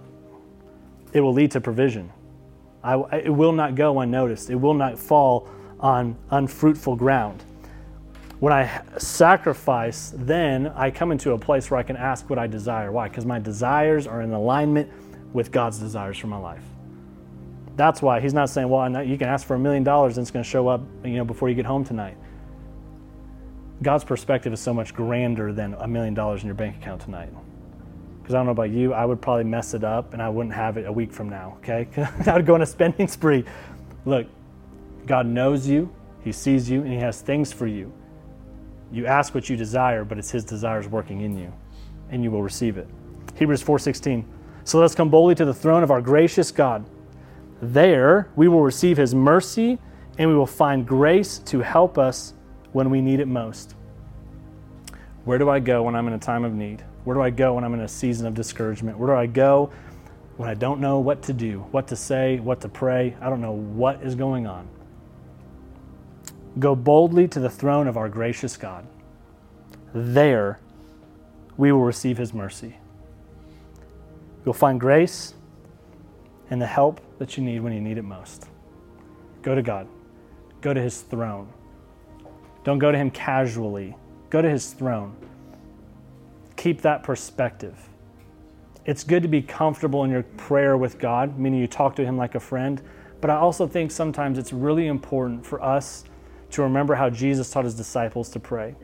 It 1.13 1.23
will 1.23 1.33
lead 1.33 1.51
to 1.51 1.61
provision. 1.61 2.13
I, 2.85 2.95
it 3.25 3.35
will 3.35 3.51
not 3.51 3.75
go 3.75 3.99
unnoticed. 3.99 4.49
It 4.49 4.55
will 4.55 4.75
not 4.75 4.97
fall 4.97 5.49
on 5.81 6.17
unfruitful 6.31 6.95
ground. 6.95 7.43
When 8.39 8.53
I 8.53 8.83
sacrifice, 8.97 10.15
then 10.15 10.69
I 10.69 10.93
come 10.93 11.11
into 11.11 11.33
a 11.33 11.39
place 11.39 11.69
where 11.69 11.81
I 11.81 11.83
can 11.83 11.97
ask 11.97 12.31
what 12.31 12.39
I 12.39 12.47
desire. 12.47 12.93
Why? 12.93 13.09
Because 13.09 13.27
my 13.27 13.41
desires 13.41 14.07
are 14.07 14.23
in 14.23 14.33
alignment 14.33 14.89
with 15.33 15.53
God's 15.53 15.79
desires 15.79 16.19
for 16.19 16.27
my 16.27 16.39
life. 16.39 16.65
That's 17.77 18.03
why 18.03 18.21
he's 18.21 18.35
not 18.35 18.51
saying, 18.51 18.69
"Well, 18.69 19.05
you 19.05 19.17
can 19.17 19.29
ask 19.29 19.47
for 19.47 19.55
a 19.55 19.59
million 19.59 19.85
dollars 19.85 20.17
and 20.17 20.25
it's 20.25 20.31
going 20.31 20.45
to 20.45 20.49
show 20.49 20.69
up, 20.69 20.83
you 21.05 21.17
know, 21.17 21.25
before 21.25 21.49
you 21.49 21.55
get 21.55 21.67
home 21.67 21.85
tonight." 21.85 22.17
God's 23.83 24.05
perspective 24.05 24.53
is 24.53 24.61
so 24.61 24.75
much 24.75 24.95
grander 24.95 25.53
than 25.53 25.75
a 25.75 25.89
million 25.89 26.13
dollars 26.13 26.43
in 26.43 26.47
your 26.47 26.55
bank 26.55 26.77
account 26.77 27.01
tonight. 27.01 27.31
Because 28.21 28.35
I 28.35 28.39
don't 28.39 28.47
know 28.47 28.53
about 28.53 28.71
you, 28.71 28.93
I 28.93 29.07
would 29.07 29.23
probably 29.23 29.45
mess 29.45 29.73
it 29.73 29.85
up 29.85 30.13
and 30.13 30.21
I 30.21 30.29
wouldn't 30.29 30.55
have 30.55 30.77
it 30.77 30.87
a 30.87 30.93
week 30.93 31.13
from 31.13 31.31
now. 31.31 31.57
Okay, 31.59 31.89
I 32.27 32.35
would 32.35 32.45
go 32.45 32.55
on 32.55 32.63
a 32.63 32.67
spending 32.67 33.09
spree. 33.09 33.45
Look, 34.05 34.27
God 35.07 35.27
knows 35.27 35.67
you, 35.67 35.91
He 36.23 36.33
sees 36.33 36.69
you, 36.69 36.83
and 36.83 36.93
He 36.93 36.99
has 36.99 37.23
things 37.23 37.53
for 37.53 37.67
you. 37.67 37.93
You 38.93 39.07
ask 39.07 39.35
what 39.35 39.49
you 39.49 39.57
desire, 39.57 40.05
but 40.05 40.19
it's 40.19 40.31
His 40.31 40.45
desires 40.45 40.87
working 40.87 41.23
in 41.23 41.37
you, 41.39 41.53
and 42.11 42.23
you 42.23 42.31
will 42.31 42.43
receive 42.43 42.77
it. 42.77 42.89
Hebrews 43.37 43.63
4:16. 43.63 44.25
So 44.71 44.79
let's 44.79 44.95
come 44.95 45.11
boldly 45.11 45.35
to 45.35 45.45
the 45.45 45.53
throne 45.53 45.83
of 45.83 45.91
our 45.91 46.01
gracious 46.01 46.53
God. 46.53 46.89
There 47.61 48.31
we 48.37 48.47
will 48.47 48.63
receive 48.63 48.99
His 48.99 49.17
mercy, 49.17 49.81
and 50.17 50.31
we 50.31 50.37
will 50.37 50.47
find 50.47 50.87
grace 50.87 51.39
to 51.47 51.59
help 51.59 51.99
us 51.99 52.35
when 52.71 52.89
we 52.89 53.01
need 53.01 53.19
it 53.19 53.27
most. 53.27 53.75
Where 55.25 55.39
do 55.39 55.51
I 55.51 55.59
go 55.59 55.83
when 55.83 55.97
I'm 55.97 56.07
in 56.07 56.13
a 56.13 56.21
time 56.21 56.45
of 56.45 56.55
need? 56.55 56.85
Where 57.03 57.17
do 57.17 57.21
I 57.21 57.31
go 57.31 57.55
when 57.55 57.65
I'm 57.65 57.75
in 57.75 57.81
a 57.81 57.89
season 57.89 58.29
of 58.29 58.35
discouragement? 58.35 58.97
Where 58.97 59.09
do 59.09 59.17
I 59.17 59.27
go 59.27 59.73
when 60.37 60.49
I 60.49 60.55
don't 60.55 60.79
know 60.79 61.01
what 61.01 61.21
to 61.23 61.33
do, 61.33 61.67
what 61.73 61.89
to 61.89 61.97
say, 61.97 62.39
what 62.39 62.61
to 62.61 62.69
pray? 62.69 63.17
I 63.21 63.29
don't 63.29 63.41
know 63.41 63.55
what 63.55 64.01
is 64.05 64.15
going 64.15 64.47
on. 64.47 64.69
Go 66.61 66.77
boldly 66.77 67.27
to 67.27 67.41
the 67.41 67.51
throne 67.51 67.89
of 67.89 67.97
our 67.97 68.09
gracious 68.09 68.57
God. 68.57 68.87
There 69.93 70.61
we 71.57 71.73
will 71.73 71.83
receive 71.83 72.19
his 72.19 72.33
mercy. 72.33 72.77
You'll 74.45 74.55
find 74.55 74.81
grace 74.81 75.35
and 76.51 76.61
the 76.61 76.67
help 76.67 77.01
that 77.19 77.37
you 77.37 77.45
need 77.45 77.61
when 77.61 77.73
you 77.73 77.81
need 77.81 77.99
it 77.99 78.03
most. 78.03 78.47
Go 79.43 79.55
to 79.55 79.63
God, 79.63 79.87
go 80.61 80.75
to 80.75 80.81
his 80.81 81.01
throne. 81.03 81.49
Don't 82.65 82.79
go 82.79 82.93
to 82.93 82.99
him 82.99 83.11
casually, 83.11 83.97
go 84.29 84.43
to 84.43 84.51
his 84.51 84.73
throne. 84.73 85.17
Keep 86.57 86.83
that 86.83 87.03
perspective. 87.03 87.89
It's 88.85 89.05
good 89.05 89.23
to 89.23 89.29
be 89.29 89.43
comfortable 89.43 90.05
in 90.05 90.11
your 90.11 90.23
prayer 90.23 90.77
with 90.77 90.99
God, 90.99 91.39
meaning 91.39 91.61
you 91.61 91.67
talk 91.67 91.97
to 91.97 92.05
him 92.05 92.17
like 92.17 92.35
a 92.35 92.41
friend. 92.41 92.83
But 93.21 93.31
I 93.31 93.37
also 93.37 93.67
think 93.67 93.91
sometimes 93.91 94.39
it's 94.39 94.53
really 94.53 94.87
important 94.87 95.45
for 95.45 95.63
us 95.63 96.05
to 96.51 96.63
remember 96.63 96.95
how 96.95 97.11
Jesus 97.11 97.51
taught 97.51 97.65
his 97.65 97.75
disciples 97.75 98.29
to 98.31 98.41
pray. 98.41 98.75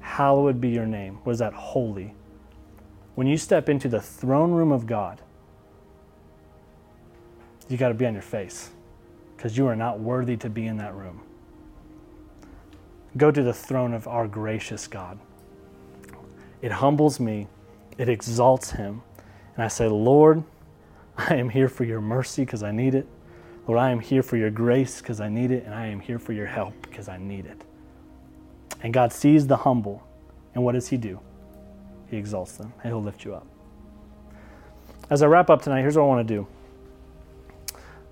Hallowed 0.00 0.60
be 0.60 0.68
your 0.68 0.86
name. 0.86 1.18
Was 1.24 1.38
that? 1.40 1.52
Holy. 1.52 2.14
When 3.16 3.26
you 3.26 3.38
step 3.38 3.70
into 3.70 3.88
the 3.88 4.00
throne 4.00 4.52
room 4.52 4.70
of 4.70 4.86
God, 4.86 5.22
you 7.66 7.78
got 7.78 7.88
to 7.88 7.94
be 7.94 8.04
on 8.04 8.12
your 8.12 8.22
face 8.22 8.70
because 9.36 9.56
you 9.56 9.66
are 9.66 9.74
not 9.74 9.98
worthy 9.98 10.36
to 10.36 10.50
be 10.50 10.66
in 10.66 10.76
that 10.76 10.94
room. 10.94 11.22
Go 13.16 13.30
to 13.30 13.42
the 13.42 13.54
throne 13.54 13.94
of 13.94 14.06
our 14.06 14.28
gracious 14.28 14.86
God. 14.86 15.18
It 16.60 16.70
humbles 16.70 17.18
me, 17.18 17.48
it 17.96 18.10
exalts 18.10 18.72
Him. 18.72 19.00
And 19.54 19.64
I 19.64 19.68
say, 19.68 19.88
Lord, 19.88 20.44
I 21.16 21.36
am 21.36 21.48
here 21.48 21.70
for 21.70 21.84
your 21.84 22.02
mercy 22.02 22.44
because 22.44 22.62
I 22.62 22.70
need 22.70 22.94
it. 22.94 23.06
Lord, 23.66 23.80
I 23.80 23.90
am 23.90 24.00
here 24.00 24.22
for 24.22 24.36
your 24.36 24.50
grace 24.50 25.00
because 25.00 25.22
I 25.22 25.30
need 25.30 25.50
it, 25.50 25.64
and 25.64 25.74
I 25.74 25.86
am 25.86 26.00
here 26.00 26.18
for 26.18 26.34
your 26.34 26.46
help 26.46 26.74
because 26.82 27.08
I 27.08 27.16
need 27.16 27.46
it. 27.46 27.62
And 28.82 28.92
God 28.92 29.10
sees 29.10 29.46
the 29.46 29.56
humble, 29.56 30.06
and 30.54 30.62
what 30.62 30.72
does 30.72 30.88
He 30.88 30.98
do? 30.98 31.18
He 32.10 32.16
exalts 32.16 32.56
them, 32.56 32.72
and 32.82 32.92
He'll 32.92 33.02
lift 33.02 33.24
you 33.24 33.34
up. 33.34 33.46
As 35.10 35.22
I 35.22 35.26
wrap 35.26 35.50
up 35.50 35.62
tonight, 35.62 35.80
here's 35.82 35.96
what 35.96 36.04
I 36.04 36.06
want 36.06 36.26
to 36.26 36.34
do 36.34 36.46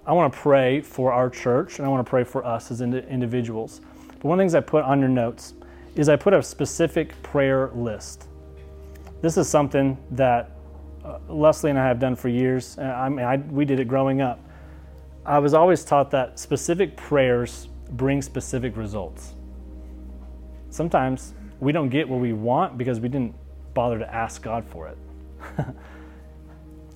I 0.06 0.12
want 0.12 0.32
to 0.32 0.38
pray 0.38 0.80
for 0.80 1.12
our 1.12 1.30
church, 1.30 1.78
and 1.78 1.86
I 1.86 1.88
want 1.88 2.04
to 2.04 2.08
pray 2.08 2.24
for 2.24 2.44
us 2.44 2.70
as 2.70 2.80
individuals. 2.80 3.80
But 4.08 4.24
one 4.24 4.38
of 4.38 4.38
the 4.38 4.42
things 4.42 4.54
I 4.54 4.60
put 4.60 4.84
on 4.84 5.00
your 5.00 5.08
notes 5.08 5.54
is 5.96 6.08
I 6.08 6.16
put 6.16 6.34
a 6.34 6.42
specific 6.42 7.20
prayer 7.22 7.70
list. 7.74 8.28
This 9.22 9.36
is 9.36 9.48
something 9.48 9.96
that 10.10 10.50
uh, 11.04 11.18
Leslie 11.28 11.70
and 11.70 11.78
I 11.78 11.86
have 11.86 11.98
done 11.98 12.16
for 12.16 12.28
years. 12.28 12.78
I 12.78 13.08
mean, 13.08 13.24
I, 13.24 13.36
we 13.36 13.64
did 13.64 13.80
it 13.80 13.88
growing 13.88 14.20
up. 14.20 14.40
I 15.24 15.38
was 15.38 15.54
always 15.54 15.84
taught 15.84 16.10
that 16.10 16.38
specific 16.38 16.96
prayers 16.96 17.68
bring 17.90 18.20
specific 18.20 18.76
results. 18.76 19.34
Sometimes 20.70 21.32
we 21.60 21.72
don't 21.72 21.88
get 21.88 22.08
what 22.08 22.20
we 22.20 22.32
want 22.32 22.76
because 22.76 23.00
we 23.00 23.08
didn't 23.08 23.34
bother 23.74 23.98
to 23.98 24.14
ask 24.14 24.42
God 24.42 24.64
for 24.64 24.88
it. 24.88 24.98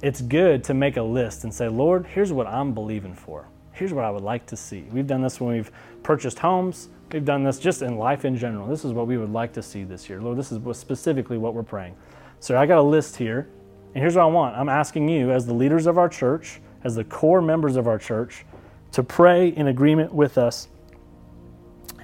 it's 0.03 0.21
good 0.21 0.65
to 0.65 0.75
make 0.75 0.97
a 0.97 1.03
list 1.03 1.45
and 1.45 1.53
say, 1.53 1.69
Lord, 1.69 2.07
here's 2.07 2.33
what 2.33 2.47
I'm 2.47 2.73
believing 2.73 3.15
for. 3.15 3.49
Here's 3.73 3.93
what 3.93 4.05
I 4.05 4.11
would 4.11 4.23
like 4.23 4.47
to 4.47 4.57
see. 4.57 4.87
We've 4.91 5.07
done 5.07 5.23
this 5.23 5.41
when 5.41 5.55
we've 5.55 5.71
purchased 6.03 6.39
homes. 6.39 6.89
We've 7.13 7.25
done 7.25 7.45
this 7.45 7.59
just 7.59 7.83
in 7.83 7.97
life 7.97 8.25
in 8.25 8.37
general. 8.37 8.67
This 8.67 8.85
is 8.85 8.93
what 8.93 9.07
we 9.07 9.17
would 9.17 9.33
like 9.33 9.53
to 9.55 9.63
see 9.63 9.85
this 9.85 10.09
year. 10.09 10.21
Lord, 10.21 10.37
this 10.37 10.53
is 10.53 10.61
specifically 10.77 11.39
what 11.39 11.55
we're 11.55 11.63
praying. 11.63 11.97
So 12.41 12.57
I 12.57 12.67
got 12.67 12.79
a 12.79 12.83
list 12.83 13.17
here, 13.17 13.49
and 13.95 14.03
here's 14.03 14.17
what 14.17 14.23
I 14.23 14.27
want. 14.27 14.57
I'm 14.57 14.69
asking 14.69 15.09
you, 15.09 15.31
as 15.31 15.47
the 15.47 15.55
leaders 15.55 15.87
of 15.87 15.99
our 15.99 16.09
church, 16.09 16.61
as 16.85 16.95
the 16.95 17.05
core 17.05 17.41
members 17.41 17.77
of 17.77 17.87
our 17.87 17.99
church 17.99 18.45
to 18.93 19.03
pray 19.03 19.49
in 19.49 19.69
agreement 19.69 20.13
with 20.13 20.39
us 20.39 20.69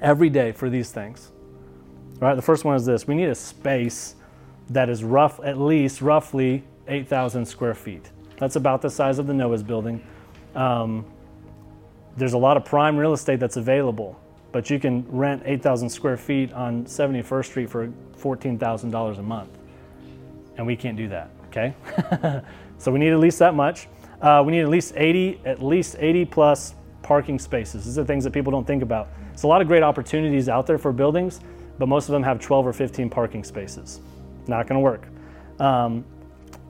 every 0.01 0.31
day 0.31 0.53
for 0.53 0.69
these 0.69 0.91
things. 0.91 1.31
All 2.21 2.29
right, 2.29 2.35
the 2.35 2.43
first 2.43 2.65
one 2.65 2.77
is 2.77 2.87
this 2.87 3.07
we 3.07 3.15
need 3.15 3.29
a 3.29 3.35
space 3.35 4.17
that 4.70 4.88
is 4.88 5.05
rough, 5.05 5.40
at 5.44 5.59
least 5.59 6.00
roughly 6.00 6.64
8,000 6.88 7.44
square 7.44 7.74
feet. 7.74 8.11
That's 8.38 8.57
about 8.57 8.83
the 8.83 8.90
size 8.90 9.18
of 9.18 9.27
the 9.27 9.35
Noah's 9.35 9.62
building. 9.62 10.03
Um, 10.55 11.05
there's 12.16 12.33
a 12.33 12.38
lot 12.38 12.57
of 12.57 12.64
prime 12.64 12.96
real 12.96 13.12
estate 13.12 13.40
that's 13.40 13.57
available, 13.57 14.20
but 14.53 14.70
you 14.70 14.79
can 14.79 15.05
rent 15.09 15.42
8,000 15.44 15.88
square 15.88 16.16
feet 16.16 16.53
on 16.53 16.85
71st 16.85 17.44
Street 17.44 17.70
for 17.70 17.88
$14,000 18.16 19.18
a 19.18 19.22
month. 19.22 19.50
And 20.57 20.66
we 20.66 20.77
can't 20.77 20.96
do 20.96 21.09
that, 21.09 21.31
okay? 21.48 21.74
so 22.79 22.92
we 22.92 22.98
need 22.98 23.12
at 23.12 23.18
least 23.18 23.38
that 23.40 23.55
much. 23.55 23.88
Uh, 24.20 24.42
we 24.44 24.53
need 24.53 24.61
at 24.61 24.68
least 24.68 24.94
80, 24.96 25.40
at 25.44 25.62
least 25.62 25.96
80 25.98 26.24
plus 26.27 26.74
parking 27.03 27.38
spaces. 27.38 27.85
These 27.85 27.98
are 27.98 28.05
things 28.05 28.24
that 28.24 28.33
people 28.33 28.53
don't 28.53 28.66
think 28.66 28.83
about. 28.83 29.09
There's 29.29 29.42
a 29.42 29.48
lot 29.48 29.61
of 29.61 29.66
great 29.66 29.83
opportunities 29.83 30.48
out 30.48 30.66
there 30.66 30.79
for 30.79 30.92
buildings, 30.92 31.40
but 31.79 31.88
most 31.88 32.09
of 32.09 32.12
them 32.12 32.22
have 32.22 32.40
12 32.40 32.66
or 32.66 32.72
15 32.72 33.11
parking 33.11 33.42
spaces. 33.42 34.00
Not 34.46 34.66
going 34.66 34.76
to 34.76 34.80
work. 34.80 35.07
Um, 35.59 36.04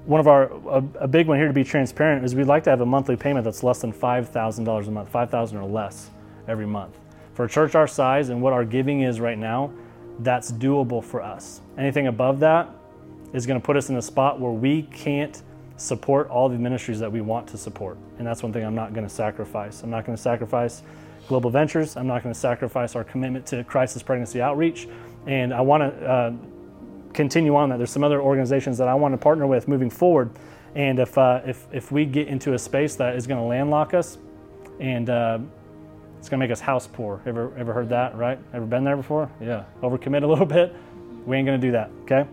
one 0.07 0.21
of 0.21 0.29
our 0.29 0.53
a, 0.69 0.85
a, 1.01 1.09
big 1.09 1.27
one 1.27 1.39
here 1.39 1.47
to 1.47 1.55
be 1.55 1.65
transparent 1.65 2.25
is 2.25 2.35
we'd 2.35 2.45
like 2.45 2.65
to 2.65 2.71
have 2.71 2.83
a 2.83 2.87
monthly 2.87 3.17
payment 3.17 3.45
that's 3.45 3.63
less 3.63 3.81
than 3.81 3.93
five 3.93 4.29
thousand 4.29 4.65
dollars 4.65 4.89
a 4.89 4.91
month, 4.91 5.09
five 5.09 5.31
thousand 5.31 5.59
or 5.59 5.67
less 5.67 6.11
every 6.47 6.67
month. 6.67 6.99
For 7.33 7.47
a 7.47 7.49
church 7.49 7.75
our 7.75 7.87
size 7.87 8.29
and 8.29 8.43
what 8.43 8.53
our 8.53 8.65
giving 8.65 9.01
is 9.01 9.19
right 9.19 9.39
now, 9.39 9.73
that's 10.21 10.53
doable 10.53 11.03
for 11.03 11.23
us. 11.23 11.61
Anything 11.79 12.07
above 12.07 12.41
that 12.41 12.69
is 13.33 13.47
going 13.47 13.61
to 13.61 13.65
put 13.65 13.77
us 13.77 13.89
in 13.89 13.97
a 13.97 14.03
spot 14.03 14.39
where 14.39 14.53
we 14.53 14.83
can't 14.83 15.43
support 15.77 16.29
all 16.29 16.49
the 16.49 16.59
ministries 16.59 17.01
that 17.01 17.11
we 17.11 17.21
want 17.21 17.49
to 17.49 17.59
support. 17.59 17.99
And 18.19 18.27
that's 18.27 18.43
one 18.43 18.53
thing 18.53 18.65
I'm 18.65 18.77
not 18.77 18.95
going 18.95 19.07
to 19.07 19.13
sacrifice. 19.13 19.83
I'm 19.83 19.91
not 19.91 20.07
going 20.07 20.17
to 20.17 20.23
sacrifice 20.23 20.83
Global 21.27 21.51
Ventures. 21.51 21.97
I'm 21.97 22.07
not 22.07 22.23
going 22.23 22.33
to 22.33 22.39
sacrifice 22.39 22.95
our 22.95 23.03
commitment 23.03 23.47
to 23.47 23.65
crisis 23.65 24.03
pregnancy 24.03 24.41
outreach. 24.41 24.87
And 25.27 25.53
I 25.53 25.61
want 25.63 25.83
to 25.83 26.07
uh, 26.09 26.33
continue 27.15 27.57
on 27.57 27.69
that. 27.71 27.79
There's 27.79 27.91
some 27.91 28.05
other 28.05 28.21
organizations 28.21 28.77
that 28.79 28.89
I 28.89 28.95
want 28.95 29.15
to 29.15 29.19
partner 29.19 29.47
with 29.47 29.69
moving 29.69 29.91
forward. 29.91 30.31
And 30.75 30.99
if, 30.99 31.17
uh, 31.17 31.41
if, 31.47 31.67
if 31.73 31.93
we 31.93 32.05
get 32.05 32.29
into 32.29 32.55
a 32.55 32.59
space 32.59 32.97
that 32.97 33.15
is 33.15 33.27
going 33.27 33.41
to 33.41 33.47
landlock 33.47 33.95
us 33.95 34.19
and 34.81 35.09
uh, 35.09 35.39
it's 36.19 36.29
going 36.29 36.41
to 36.41 36.45
make 36.45 36.51
us 36.51 36.61
house 36.61 36.87
poor, 36.87 37.23
ever, 37.27 37.57
ever 37.57 37.73
heard 37.73 37.89
that, 37.91 38.17
right? 38.17 38.39
Ever 38.53 38.67
been 38.67 38.83
there 38.83 38.97
before? 38.97 39.31
Yeah. 39.41 39.65
Overcommit 39.83 40.23
a 40.25 40.27
little 40.27 40.47
bit. 40.59 40.75
We 41.27 41.37
ain't 41.37 41.47
going 41.47 41.61
to 41.61 41.67
do 41.67 41.73
that, 41.73 41.91
okay? 42.03 42.29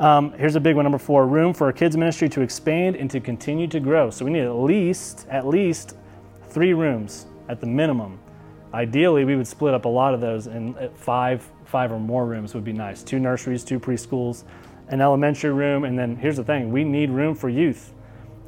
Um, 0.00 0.32
here's 0.32 0.56
a 0.56 0.60
big 0.60 0.74
one, 0.74 0.84
number 0.84 0.98
four: 0.98 1.28
room 1.28 1.54
for 1.54 1.66
our 1.66 1.72
kids 1.72 1.96
ministry 1.96 2.28
to 2.30 2.40
expand 2.40 2.96
and 2.96 3.08
to 3.10 3.20
continue 3.20 3.68
to 3.68 3.78
grow. 3.78 4.10
So 4.10 4.24
we 4.24 4.32
need 4.32 4.42
at 4.42 4.54
least 4.54 5.28
at 5.28 5.46
least 5.46 5.96
three 6.48 6.72
rooms 6.72 7.26
at 7.48 7.60
the 7.60 7.66
minimum. 7.66 8.18
Ideally, 8.74 9.24
we 9.24 9.36
would 9.36 9.46
split 9.46 9.74
up 9.74 9.84
a 9.84 9.88
lot 9.88 10.12
of 10.12 10.20
those, 10.20 10.48
in 10.48 10.74
five 10.94 11.48
five 11.72 11.90
or 11.90 11.98
more 11.98 12.26
rooms 12.26 12.52
would 12.52 12.64
be 12.64 12.72
nice. 12.72 13.02
Two 13.02 13.18
nurseries, 13.18 13.64
two 13.64 13.80
preschools, 13.80 14.44
an 14.88 15.00
elementary 15.00 15.52
room, 15.52 15.84
and 15.84 15.98
then 15.98 16.16
here's 16.16 16.36
the 16.36 16.44
thing: 16.44 16.70
we 16.70 16.84
need 16.84 17.08
room 17.08 17.34
for 17.34 17.48
youth. 17.48 17.94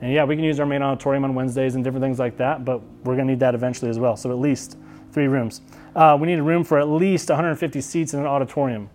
And 0.03 0.13
yeah, 0.13 0.25
we 0.25 0.37
can 0.37 0.45
use 0.45 0.61
our 0.61 0.67
main 0.67 0.83
auditorium 0.83 1.25
on 1.25 1.35
Wednesdays 1.35 1.75
and 1.75 1.83
different 1.83 2.05
things 2.05 2.19
like 2.19 2.37
that, 2.37 2.67
but 2.67 2.83
we're 3.05 3.15
going 3.15 3.27
to 3.27 3.33
need 3.33 3.41
that 3.41 3.55
eventually 3.55 3.91
as 3.91 3.99
well. 3.99 4.17
So 4.17 4.31
at 4.31 4.39
least 4.39 4.77
three 5.11 5.29
rooms. 5.29 5.63
Uh, 5.97 6.19
we 6.21 6.27
need 6.27 6.39
a 6.39 6.43
room 6.43 6.65
for 6.65 6.79
at 6.79 6.89
least 6.89 7.31
150 7.31 7.81
seats 7.81 8.13
in 8.13 8.21
an 8.21 8.27
auditorium, 8.27 8.91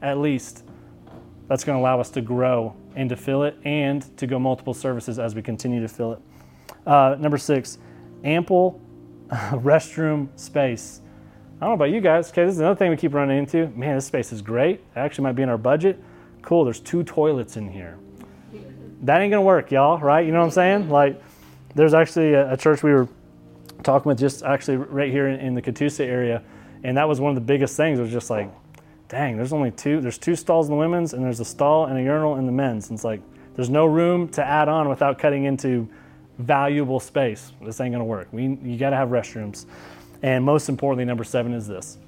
at 0.00 0.16
least 0.16 0.64
that's 1.46 1.62
going 1.62 1.76
to 1.76 1.82
allow 1.82 2.00
us 2.00 2.08
to 2.10 2.22
grow 2.22 2.74
and 2.96 3.10
to 3.10 3.16
fill 3.16 3.42
it 3.42 3.58
and 3.64 4.16
to 4.16 4.26
go 4.26 4.38
multiple 4.38 4.72
services 4.72 5.18
as 5.18 5.34
we 5.34 5.42
continue 5.42 5.82
to 5.82 5.88
fill 5.88 6.12
it. 6.14 6.20
Uh, 6.86 7.16
number 7.18 7.36
six, 7.36 7.76
ample 8.24 8.80
restroom 9.28 10.28
space. 10.38 11.02
I 11.60 11.64
don't 11.64 11.72
know 11.72 11.74
about 11.84 11.90
you 11.90 12.00
guys. 12.00 12.30
Okay, 12.30 12.46
this 12.46 12.54
is 12.54 12.60
another 12.60 12.74
thing 12.74 12.90
we 12.90 12.96
keep 12.96 13.12
running 13.12 13.36
into. 13.36 13.68
Man, 13.76 13.94
this 13.94 14.06
space 14.06 14.32
is 14.32 14.40
great. 14.40 14.76
It 14.76 14.84
actually 14.96 15.24
might 15.24 15.34
be 15.34 15.42
in 15.42 15.50
our 15.50 15.58
budget. 15.58 16.02
Cool, 16.40 16.64
there's 16.64 16.80
two 16.80 17.02
toilets 17.02 17.58
in 17.58 17.68
here. 17.68 17.98
That 19.02 19.20
ain't 19.20 19.30
gonna 19.30 19.42
work, 19.42 19.70
y'all, 19.70 19.98
right? 19.98 20.24
You 20.24 20.32
know 20.32 20.38
what 20.38 20.46
I'm 20.46 20.50
saying? 20.52 20.88
Like, 20.88 21.22
there's 21.74 21.92
actually 21.92 22.32
a, 22.32 22.54
a 22.54 22.56
church 22.56 22.82
we 22.82 22.92
were 22.92 23.08
talking 23.82 24.08
with 24.08 24.18
just 24.18 24.42
actually 24.42 24.78
right 24.78 25.10
here 25.10 25.28
in, 25.28 25.38
in 25.38 25.54
the 25.54 25.60
Catoosa 25.60 26.06
area, 26.06 26.42
and 26.82 26.96
that 26.96 27.06
was 27.06 27.20
one 27.20 27.28
of 27.28 27.34
the 27.34 27.42
biggest 27.42 27.76
things. 27.76 27.98
It 27.98 28.02
was 28.02 28.12
just 28.12 28.30
like, 28.30 28.50
dang, 29.08 29.36
there's 29.36 29.52
only 29.52 29.70
two. 29.70 30.00
There's 30.00 30.18
two 30.18 30.36
stalls 30.36 30.66
in 30.66 30.72
the 30.72 30.78
women's, 30.78 31.12
and 31.12 31.22
there's 31.22 31.40
a 31.40 31.44
stall 31.44 31.86
and 31.86 31.98
a 31.98 32.02
urinal 32.02 32.36
in 32.36 32.46
the 32.46 32.52
men's. 32.52 32.88
And 32.88 32.96
it's 32.96 33.04
like 33.04 33.20
there's 33.54 33.70
no 33.70 33.84
room 33.84 34.28
to 34.30 34.42
add 34.42 34.70
on 34.70 34.88
without 34.88 35.18
cutting 35.18 35.44
into 35.44 35.86
valuable 36.38 37.00
space. 37.00 37.52
This 37.60 37.82
ain't 37.82 37.92
gonna 37.92 38.04
work. 38.04 38.28
We 38.32 38.58
you 38.62 38.78
got 38.78 38.90
to 38.90 38.96
have 38.96 39.10
restrooms, 39.10 39.66
and 40.22 40.44
most 40.44 40.68
importantly, 40.68 41.04
number 41.04 41.24
seven 41.24 41.54
is 41.54 41.66
this: 41.66 41.98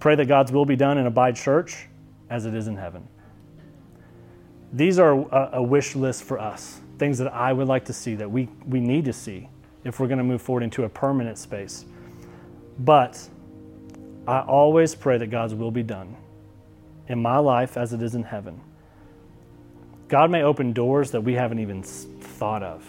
pray 0.00 0.14
that 0.14 0.26
God's 0.26 0.52
will 0.52 0.64
be 0.66 0.76
done 0.76 0.98
in 0.98 1.06
Abide 1.06 1.36
Church 1.36 1.88
as 2.30 2.46
it 2.46 2.54
is 2.54 2.66
in 2.66 2.76
heaven. 2.76 3.06
These 4.72 4.98
are 4.98 5.12
a, 5.12 5.50
a 5.54 5.62
wish 5.62 5.94
list 5.94 6.24
for 6.24 6.38
us. 6.38 6.80
Things 6.98 7.18
that 7.18 7.32
I 7.32 7.52
would 7.52 7.68
like 7.68 7.84
to 7.86 7.92
see 7.92 8.14
that 8.16 8.30
we 8.30 8.48
we 8.66 8.80
need 8.80 9.04
to 9.04 9.12
see 9.12 9.48
if 9.84 10.00
we're 10.00 10.08
going 10.08 10.18
to 10.18 10.24
move 10.24 10.42
forward 10.42 10.62
into 10.62 10.84
a 10.84 10.88
permanent 10.88 11.38
space. 11.38 11.84
But 12.78 13.28
I 14.26 14.40
always 14.40 14.94
pray 14.94 15.18
that 15.18 15.28
God's 15.28 15.54
will 15.54 15.70
be 15.70 15.84
done 15.84 16.16
in 17.08 17.22
my 17.22 17.38
life 17.38 17.76
as 17.76 17.92
it 17.92 18.02
is 18.02 18.14
in 18.14 18.24
heaven. 18.24 18.60
God 20.08 20.30
may 20.30 20.42
open 20.42 20.72
doors 20.72 21.12
that 21.12 21.20
we 21.20 21.34
haven't 21.34 21.60
even 21.60 21.82
thought 21.82 22.62
of. 22.62 22.84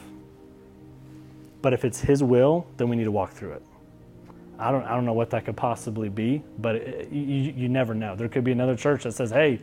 But 1.61 1.73
if 1.73 1.85
it's 1.85 2.01
His 2.01 2.23
will, 2.23 2.67
then 2.77 2.89
we 2.89 2.95
need 2.95 3.05
to 3.05 3.11
walk 3.11 3.31
through 3.31 3.53
it. 3.53 3.63
I 4.59 4.71
don't, 4.71 4.83
I 4.83 4.95
don't 4.95 5.05
know 5.05 5.13
what 5.13 5.29
that 5.31 5.45
could 5.45 5.57
possibly 5.57 6.09
be, 6.09 6.43
but 6.59 6.75
it, 6.75 7.11
you, 7.11 7.53
you 7.55 7.69
never 7.69 7.93
know. 7.93 8.15
There 8.15 8.27
could 8.27 8.43
be 8.43 8.51
another 8.51 8.75
church 8.75 9.03
that 9.03 9.13
says, 9.13 9.29
hey, 9.29 9.59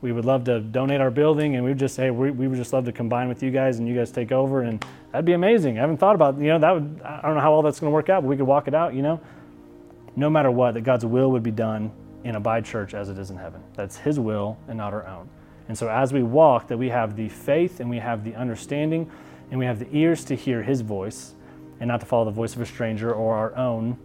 we 0.00 0.10
would 0.10 0.24
love 0.24 0.44
to 0.44 0.60
donate 0.60 1.00
our 1.00 1.10
building 1.10 1.54
and 1.54 1.64
we 1.64 1.70
would 1.70 1.78
just 1.78 1.96
hey 1.96 2.10
we, 2.10 2.32
we 2.32 2.48
would 2.48 2.56
just 2.56 2.72
love 2.72 2.84
to 2.86 2.90
combine 2.90 3.28
with 3.28 3.40
you 3.40 3.52
guys 3.52 3.78
and 3.78 3.86
you 3.86 3.94
guys 3.94 4.10
take 4.10 4.32
over 4.32 4.62
and 4.62 4.84
that'd 5.12 5.24
be 5.24 5.32
amazing 5.32 5.78
i 5.78 5.80
haven't 5.80 5.98
thought 5.98 6.16
about 6.16 6.36
you 6.38 6.48
know 6.48 6.58
that 6.58 6.72
would 6.72 7.00
i 7.04 7.22
don't 7.22 7.36
know 7.36 7.40
how 7.40 7.52
all 7.52 7.62
that's 7.62 7.78
going 7.78 7.88
to 7.88 7.94
work 7.94 8.08
out 8.08 8.20
but 8.20 8.28
we 8.28 8.36
could 8.36 8.44
walk 8.44 8.66
it 8.66 8.74
out 8.74 8.94
you 8.94 9.00
know 9.02 9.20
no 10.16 10.28
matter 10.28 10.50
what, 10.50 10.74
that 10.74 10.82
God's 10.82 11.04
will 11.04 11.30
would 11.32 11.42
be 11.42 11.50
done 11.50 11.90
in 12.24 12.36
Abide 12.36 12.64
Church 12.64 12.94
as 12.94 13.08
it 13.08 13.18
is 13.18 13.30
in 13.30 13.36
heaven. 13.36 13.62
That's 13.74 13.96
His 13.96 14.20
will 14.20 14.58
and 14.68 14.78
not 14.78 14.92
our 14.92 15.06
own. 15.06 15.28
And 15.68 15.78
so 15.78 15.88
as 15.88 16.12
we 16.12 16.22
walk, 16.22 16.68
that 16.68 16.76
we 16.76 16.88
have 16.90 17.16
the 17.16 17.28
faith 17.28 17.80
and 17.80 17.88
we 17.88 17.98
have 17.98 18.24
the 18.24 18.34
understanding 18.34 19.10
and 19.50 19.58
we 19.58 19.66
have 19.66 19.78
the 19.78 19.88
ears 19.96 20.24
to 20.24 20.34
hear 20.34 20.62
His 20.62 20.80
voice 20.82 21.34
and 21.80 21.88
not 21.88 22.00
to 22.00 22.06
follow 22.06 22.24
the 22.24 22.30
voice 22.30 22.54
of 22.54 22.60
a 22.60 22.66
stranger 22.66 23.12
or 23.12 23.34
our 23.34 23.56
own 23.56 23.98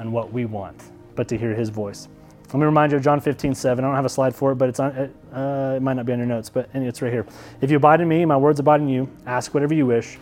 and 0.00 0.12
what 0.12 0.32
we 0.32 0.46
want, 0.46 0.82
but 1.14 1.28
to 1.28 1.38
hear 1.38 1.54
His 1.54 1.68
voice. 1.68 2.08
Let 2.48 2.58
me 2.58 2.64
remind 2.64 2.90
you 2.90 2.98
of 2.98 3.04
John 3.04 3.20
15, 3.20 3.54
7. 3.54 3.84
I 3.84 3.86
don't 3.86 3.94
have 3.94 4.04
a 4.04 4.08
slide 4.08 4.34
for 4.34 4.50
it, 4.50 4.56
but 4.56 4.68
it's 4.68 4.80
on, 4.80 4.90
uh, 5.32 5.74
it 5.76 5.82
might 5.82 5.94
not 5.94 6.04
be 6.04 6.12
on 6.12 6.18
your 6.18 6.26
notes, 6.26 6.50
but 6.50 6.68
it's 6.74 7.00
right 7.00 7.12
here. 7.12 7.24
If 7.60 7.70
you 7.70 7.76
abide 7.76 8.00
in 8.00 8.08
me, 8.08 8.24
my 8.24 8.36
words 8.36 8.58
abide 8.58 8.80
in 8.80 8.88
you, 8.88 9.08
ask 9.24 9.54
whatever 9.54 9.72
you 9.72 9.86
wish, 9.86 10.18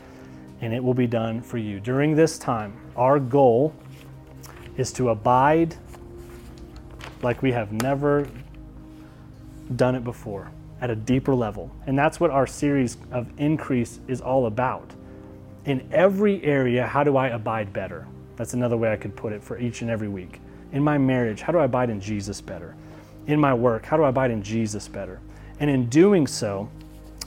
and 0.60 0.74
it 0.74 0.84
will 0.84 0.92
be 0.92 1.06
done 1.06 1.40
for 1.40 1.56
you. 1.56 1.80
During 1.80 2.14
this 2.14 2.38
time, 2.38 2.76
our 2.96 3.18
goal 3.18 3.74
is 4.76 4.92
to 4.92 5.08
abide 5.08 5.74
like 7.22 7.40
we 7.40 7.50
have 7.52 7.72
never 7.72 8.28
done 9.76 9.94
it 9.94 10.04
before 10.04 10.50
at 10.82 10.90
a 10.90 10.96
deeper 10.96 11.34
level. 11.34 11.70
And 11.86 11.98
that's 11.98 12.20
what 12.20 12.30
our 12.30 12.46
series 12.46 12.98
of 13.10 13.26
increase 13.38 14.00
is 14.06 14.20
all 14.20 14.46
about. 14.46 14.90
In 15.64 15.88
every 15.92 16.42
area, 16.44 16.86
how 16.86 17.04
do 17.04 17.16
I 17.16 17.28
abide 17.28 17.72
better? 17.72 18.06
That's 18.38 18.54
another 18.54 18.76
way 18.76 18.92
I 18.92 18.96
could 18.96 19.16
put 19.16 19.32
it 19.32 19.42
for 19.42 19.58
each 19.58 19.82
and 19.82 19.90
every 19.90 20.08
week. 20.08 20.40
In 20.72 20.82
my 20.82 20.96
marriage, 20.96 21.40
how 21.40 21.52
do 21.52 21.58
I 21.58 21.64
abide 21.64 21.90
in 21.90 22.00
Jesus 22.00 22.40
better? 22.40 22.76
In 23.26 23.40
my 23.40 23.52
work, 23.52 23.84
how 23.84 23.96
do 23.96 24.04
I 24.04 24.10
abide 24.10 24.30
in 24.30 24.42
Jesus 24.42 24.86
better? 24.86 25.20
And 25.58 25.68
in 25.68 25.88
doing 25.88 26.26
so, 26.26 26.70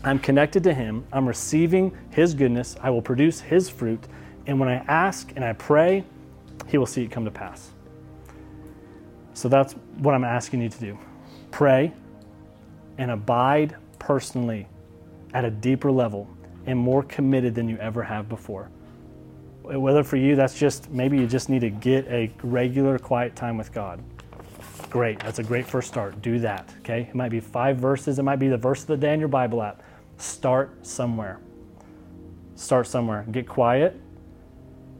I'm 0.05 0.17
connected 0.17 0.63
to 0.63 0.73
Him, 0.73 1.05
I'm 1.11 1.27
receiving 1.27 1.95
His 2.11 2.33
goodness, 2.33 2.77
I 2.81 2.89
will 2.89 3.01
produce 3.01 3.41
His 3.41 3.69
fruit. 3.69 4.07
And 4.47 4.57
when 4.57 4.69
I 4.69 4.75
ask 4.87 5.31
and 5.35 5.43
I 5.43 5.53
pray, 5.53 6.03
he 6.67 6.77
will 6.77 6.85
see 6.85 7.03
it 7.03 7.11
come 7.11 7.25
to 7.25 7.31
pass. 7.31 7.71
So 9.33 9.49
that's 9.49 9.73
what 9.97 10.15
I'm 10.15 10.23
asking 10.23 10.61
you 10.61 10.69
to 10.69 10.79
do. 10.79 10.97
Pray 11.51 11.91
and 12.97 13.11
abide 13.11 13.75
personally 13.99 14.67
at 15.33 15.43
a 15.43 15.51
deeper 15.51 15.91
level 15.91 16.27
and 16.65 16.79
more 16.79 17.03
committed 17.03 17.53
than 17.53 17.67
you 17.67 17.77
ever 17.77 18.01
have 18.01 18.29
before. 18.29 18.69
Whether 19.63 20.03
for 20.03 20.17
you, 20.17 20.35
that's 20.35 20.57
just 20.57 20.89
maybe 20.89 21.17
you 21.17 21.27
just 21.27 21.49
need 21.49 21.61
to 21.61 21.69
get 21.69 22.07
a 22.07 22.31
regular 22.43 22.97
quiet 22.97 23.35
time 23.35 23.57
with 23.57 23.71
God. 23.73 24.01
Great, 24.89 25.19
that's 25.19 25.39
a 25.39 25.43
great 25.43 25.65
first 25.65 25.87
start. 25.87 26.21
Do 26.21 26.39
that, 26.39 26.73
okay? 26.79 27.01
It 27.09 27.15
might 27.15 27.29
be 27.29 27.39
five 27.39 27.77
verses, 27.77 28.19
it 28.19 28.23
might 28.23 28.39
be 28.39 28.47
the 28.47 28.57
verse 28.57 28.81
of 28.81 28.87
the 28.87 28.97
day 28.97 29.13
in 29.13 29.19
your 29.19 29.29
Bible 29.29 29.61
app. 29.61 29.81
Start 30.17 30.85
somewhere. 30.85 31.39
Start 32.55 32.87
somewhere. 32.87 33.25
Get 33.31 33.47
quiet 33.47 33.99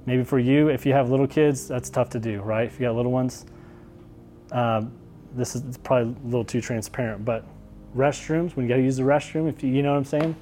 Maybe 0.06 0.24
for 0.24 0.40
you, 0.40 0.70
if 0.70 0.86
you 0.86 0.94
have 0.94 1.10
little 1.10 1.28
kids, 1.28 1.68
that's 1.68 1.90
tough 1.90 2.10
to 2.12 2.20
do, 2.20 2.42
right? 2.42 2.66
If 2.66 2.80
you 2.80 2.88
got 2.88 2.96
little 2.96 3.12
ones, 3.12 3.46
um, 4.52 4.92
this 5.36 5.56
is 5.56 5.78
probably 5.78 6.14
a 6.14 6.26
little 6.26 6.44
too 6.44 6.60
transparent. 6.60 7.24
But 7.24 7.46
restrooms, 7.96 8.56
when 8.56 8.66
you 8.66 8.70
got 8.70 8.78
to 8.78 8.82
use 8.82 8.98
the 8.98 9.04
restroom, 9.04 9.48
if 9.48 9.62
you, 9.64 9.70
you 9.70 9.84
know 9.84 9.92
what 9.92 9.98
I'm 9.98 10.06
saying. 10.06 10.36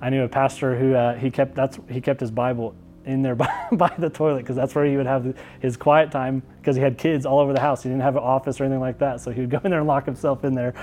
I 0.00 0.10
knew 0.10 0.22
a 0.22 0.28
pastor 0.28 0.78
who 0.78 0.94
uh, 0.94 1.16
he 1.16 1.28
kept 1.28 1.56
that's 1.56 1.76
he 1.90 2.00
kept 2.00 2.20
his 2.20 2.30
Bible 2.30 2.72
in 3.08 3.22
there 3.22 3.34
by, 3.34 3.50
by 3.72 3.92
the 3.98 4.10
toilet 4.10 4.40
because 4.40 4.54
that's 4.54 4.74
where 4.74 4.84
he 4.84 4.96
would 4.96 5.06
have 5.06 5.36
his 5.60 5.76
quiet 5.76 6.10
time 6.12 6.42
because 6.58 6.76
he 6.76 6.82
had 6.82 6.98
kids 6.98 7.26
all 7.26 7.40
over 7.40 7.52
the 7.52 7.60
house. 7.60 7.82
He 7.82 7.88
didn't 7.88 8.02
have 8.02 8.16
an 8.16 8.22
office 8.22 8.60
or 8.60 8.64
anything 8.64 8.80
like 8.80 8.98
that, 8.98 9.20
so 9.20 9.30
he 9.30 9.40
would 9.40 9.50
go 9.50 9.60
in 9.64 9.70
there 9.70 9.80
and 9.80 9.88
lock 9.88 10.04
himself 10.04 10.44
in 10.44 10.54
there. 10.54 10.74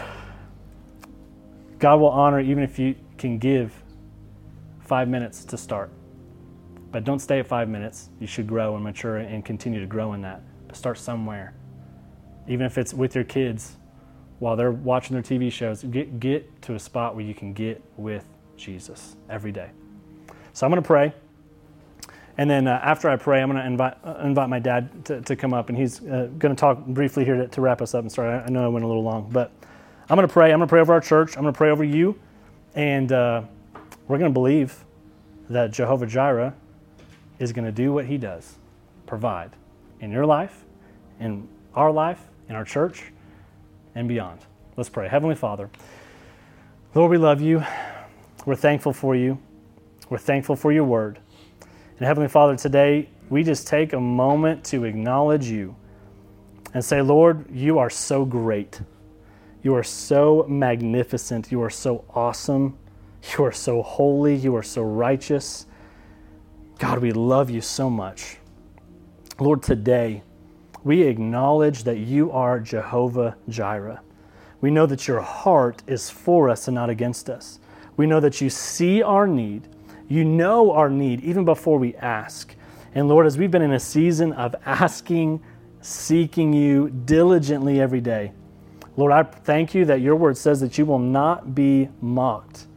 God 1.80 2.00
will 2.00 2.10
honor 2.10 2.40
even 2.40 2.64
if 2.64 2.80
you 2.80 2.96
can 3.18 3.38
give 3.38 3.74
five 4.80 5.08
minutes 5.08 5.46
to 5.46 5.58
start. 5.58 5.92
But 6.92 7.04
don't 7.04 7.20
stay 7.20 7.40
at 7.40 7.48
five 7.48 7.68
minutes. 7.68 8.10
You 8.20 8.28
should 8.28 8.48
grow 8.48 8.76
and 8.76 8.84
mature 8.84 9.18
and 9.18 9.44
continue 9.44 9.80
to 9.80 9.86
grow 9.86 10.14
in 10.14 10.22
that. 10.22 10.42
But 10.68 10.78
start 10.78 10.98
somewhere. 10.98 11.54
Even 12.48 12.66
if 12.66 12.78
it's 12.78 12.94
with 12.94 13.16
your 13.16 13.24
kids 13.24 13.76
while 14.40 14.56
they're 14.56 14.72
watching 14.72 15.14
their 15.14 15.24
TV 15.24 15.52
shows, 15.52 15.84
get, 15.84 16.20
get 16.20 16.62
to 16.64 16.76
a 16.76 16.80
spot 16.80 17.16
where 17.16 17.26
you 17.26 17.34
can 17.34 17.54
get 17.54 17.84
with 17.98 18.26
Jesus 18.56 19.16
every 19.30 19.52
day. 19.52 19.72
So 20.54 20.66
I'm 20.66 20.72
going 20.72 20.82
to 20.82 20.88
pray. 20.88 21.14
And 22.38 22.50
then 22.50 22.68
uh, 22.68 22.80
after 22.84 23.10
I 23.10 23.16
pray, 23.16 23.42
I'm 23.42 23.50
going 23.50 23.62
to 23.62 23.66
invite, 23.66 23.98
uh, 24.04 24.20
invite 24.24 24.50
my 24.50 24.60
dad 24.60 25.06
to, 25.06 25.22
to 25.22 25.36
come 25.36 25.54
up, 25.54 25.70
and 25.70 25.78
he's 25.78 26.02
uh, 26.02 26.30
going 26.38 26.54
to 26.54 26.60
talk 26.60 26.86
briefly 26.86 27.24
here 27.24 27.36
to, 27.36 27.48
to 27.48 27.62
wrap 27.62 27.82
us 27.82 27.94
up. 27.94 28.02
And 28.02 28.12
sorry, 28.12 28.34
I 28.34 28.50
know 28.50 28.66
I 28.66 28.68
went 28.68 28.84
a 28.84 28.88
little 28.88 29.04
long, 29.04 29.30
but 29.32 29.52
I'm 30.10 30.18
going 30.18 30.28
to 30.28 30.34
pray. 30.34 30.52
I'm 30.52 30.60
going 30.60 30.68
to 30.68 30.72
pray 30.72 30.82
over 30.82 30.94
our 30.94 31.02
church. 31.02 31.38
I'm 31.38 31.44
going 31.44 31.54
to 31.54 31.58
pray 31.58 31.70
over 31.70 31.84
you. 31.84 32.20
And 32.76 33.12
uh, 33.12 33.44
we're 34.08 34.18
going 34.18 34.32
to 34.32 34.34
believe 34.34 34.84
that 35.50 35.72
Jehovah 35.72 36.08
Jireh 36.08 36.54
is 37.40 37.54
going 37.54 37.66
to 37.66 37.72
do 37.72 37.94
what 37.94 38.06
he 38.06 38.18
does 38.18 38.56
provide 39.06 39.52
in 40.02 40.12
your 40.12 40.26
life, 40.26 40.66
in 41.20 41.48
our 41.74 41.92
life, 41.92 42.20
in 42.50 42.56
our 42.56 42.66
church, 42.66 43.12
and 43.96 44.08
beyond. 44.08 44.42
Let's 44.76 44.90
pray. 44.90 45.08
Heavenly 45.08 45.36
Father, 45.36 45.70
Lord, 46.94 47.12
we 47.12 47.18
love 47.18 47.42
you. 47.42 47.64
We're 48.46 48.56
thankful 48.56 48.94
for 48.94 49.16
you. 49.16 49.40
We're 50.10 50.18
thankful 50.18 50.56
for 50.56 50.72
your 50.72 50.84
word. 50.84 51.20
And 51.98 52.06
Heavenly 52.06 52.28
Father, 52.28 52.58
today 52.58 53.10
we 53.30 53.42
just 53.42 53.68
take 53.68 53.94
a 53.94 54.00
moment 54.00 54.66
to 54.66 54.84
acknowledge 54.84 55.46
you 55.46 55.78
and 56.74 56.84
say, 56.84 57.02
Lord, 57.02 57.50
you 57.50 57.80
are 57.80 57.90
so 57.90 58.26
great. 58.26 58.82
You 59.64 59.76
are 59.76 59.84
so 59.84 60.46
magnificent. 60.50 61.54
You 61.54 61.62
are 61.64 61.70
so 61.70 62.04
awesome. 62.10 62.78
You 63.38 63.46
are 63.46 63.54
so 63.54 63.82
holy. 63.82 64.36
You 64.36 64.58
are 64.58 64.64
so 64.64 64.84
righteous. 64.84 65.68
God, 66.80 67.00
we 67.00 67.14
love 67.14 67.50
you 67.50 67.62
so 67.62 67.90
much. 67.90 68.40
Lord, 69.40 69.64
today 69.64 70.22
we 70.84 71.04
acknowledge 71.04 71.86
that 71.86 72.00
you 72.00 72.30
are 72.32 72.60
Jehovah 72.60 73.38
Jireh. 73.48 74.02
We 74.60 74.70
know 74.70 74.86
that 74.86 75.08
your 75.08 75.22
heart 75.22 75.82
is 75.88 76.10
for 76.10 76.50
us 76.50 76.68
and 76.68 76.76
not 76.76 76.90
against 76.90 77.30
us. 77.30 77.60
We 77.96 78.06
know 78.06 78.20
that 78.20 78.42
you 78.42 78.50
see 78.50 79.02
our 79.02 79.26
need. 79.26 79.70
You 80.08 80.24
know 80.24 80.72
our 80.72 80.90
need 80.90 81.22
even 81.22 81.46
before 81.46 81.80
we 81.80 81.96
ask. 81.96 82.56
And 82.94 83.08
Lord, 83.08 83.26
as 83.26 83.38
we've 83.38 83.52
been 83.52 83.62
in 83.62 83.74
a 83.74 83.80
season 83.80 84.34
of 84.34 84.56
asking, 84.66 85.44
seeking 85.82 86.54
you 86.54 86.90
diligently 86.90 87.82
every 87.82 88.02
day, 88.02 88.32
Lord, 88.98 89.12
I 89.12 89.24
thank 89.24 89.76
you 89.76 89.86
that 89.86 90.00
your 90.00 90.16
word 90.16 90.38
says 90.38 90.62
that 90.62 90.78
you 90.78 90.86
will 90.86 91.00
not 91.00 91.54
be 91.54 91.90
mocked, 92.02 92.68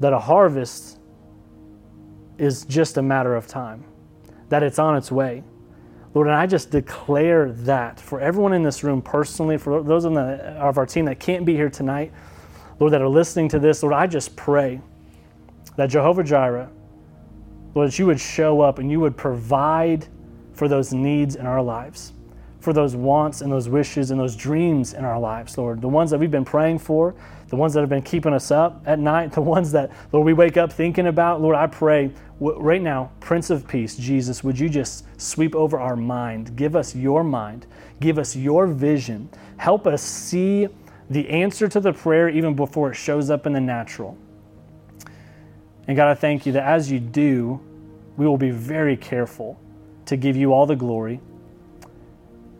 that 0.00 0.12
a 0.12 0.18
harvest 0.18 0.98
is 2.36 2.64
just 2.66 2.98
a 2.98 3.02
matter 3.02 3.34
of 3.34 3.46
time, 3.46 3.84
that 4.50 4.62
it's 4.62 4.78
on 4.78 4.96
its 4.96 5.10
way. 5.10 5.42
Lord, 6.12 6.28
and 6.28 6.36
I 6.36 6.46
just 6.46 6.70
declare 6.70 7.52
that 7.52 8.00
for 8.00 8.20
everyone 8.20 8.52
in 8.52 8.62
this 8.62 8.82
room 8.82 9.00
personally, 9.00 9.56
for 9.56 9.82
those 9.82 10.04
the, 10.04 10.10
of 10.10 10.78
our 10.78 10.86
team 10.86 11.06
that 11.06 11.18
can't 11.18 11.44
be 11.44 11.54
here 11.54 11.70
tonight, 11.70 12.12
Lord, 12.78 12.92
that 12.92 13.00
are 13.00 13.08
listening 13.08 13.48
to 13.50 13.58
this, 13.58 13.82
Lord, 13.82 13.94
I 13.94 14.06
just 14.06 14.36
pray 14.36 14.80
that 15.76 15.86
Jehovah 15.86 16.24
Jireh, 16.24 16.70
Lord, 17.74 17.88
that 17.88 17.98
you 17.98 18.06
would 18.06 18.20
show 18.20 18.60
up 18.60 18.78
and 18.78 18.90
you 18.90 19.00
would 19.00 19.16
provide 19.16 20.08
for 20.54 20.68
those 20.68 20.92
needs 20.92 21.36
in 21.36 21.46
our 21.46 21.62
lives, 21.62 22.14
for 22.60 22.72
those 22.72 22.96
wants 22.96 23.42
and 23.42 23.52
those 23.52 23.68
wishes 23.68 24.10
and 24.10 24.18
those 24.18 24.34
dreams 24.34 24.94
in 24.94 25.04
our 25.04 25.20
lives, 25.20 25.58
Lord. 25.58 25.82
The 25.82 25.88
ones 25.88 26.10
that 26.10 26.18
we've 26.18 26.30
been 26.30 26.44
praying 26.44 26.78
for, 26.78 27.14
the 27.48 27.56
ones 27.56 27.74
that 27.74 27.80
have 27.80 27.90
been 27.90 28.02
keeping 28.02 28.32
us 28.32 28.50
up 28.50 28.82
at 28.86 28.98
night, 28.98 29.32
the 29.34 29.42
ones 29.42 29.70
that, 29.72 29.92
Lord, 30.12 30.24
we 30.24 30.32
wake 30.32 30.56
up 30.56 30.72
thinking 30.72 31.06
about. 31.06 31.42
Lord, 31.42 31.54
I 31.54 31.66
pray 31.66 32.10
right 32.40 32.82
now, 32.82 33.12
Prince 33.20 33.50
of 33.50 33.68
Peace, 33.68 33.96
Jesus, 33.96 34.42
would 34.42 34.58
you 34.58 34.68
just 34.68 35.04
sweep 35.20 35.54
over 35.54 35.78
our 35.78 35.96
mind? 35.96 36.56
Give 36.56 36.74
us 36.74 36.96
your 36.96 37.22
mind, 37.22 37.66
give 38.00 38.18
us 38.18 38.34
your 38.34 38.66
vision, 38.66 39.28
help 39.58 39.86
us 39.86 40.02
see 40.02 40.68
the 41.08 41.28
answer 41.28 41.68
to 41.68 41.80
the 41.80 41.92
prayer 41.92 42.28
even 42.28 42.54
before 42.54 42.90
it 42.90 42.94
shows 42.94 43.30
up 43.30 43.46
in 43.46 43.52
the 43.52 43.60
natural. 43.60 44.18
And 45.88 45.96
God, 45.96 46.08
I 46.08 46.14
thank 46.14 46.46
you 46.46 46.52
that 46.52 46.64
as 46.64 46.90
you 46.90 46.98
do, 46.98 47.60
we 48.16 48.26
will 48.26 48.38
be 48.38 48.50
very 48.50 48.96
careful 48.96 49.58
to 50.06 50.16
give 50.16 50.36
you 50.36 50.52
all 50.52 50.66
the 50.66 50.76
glory. 50.76 51.20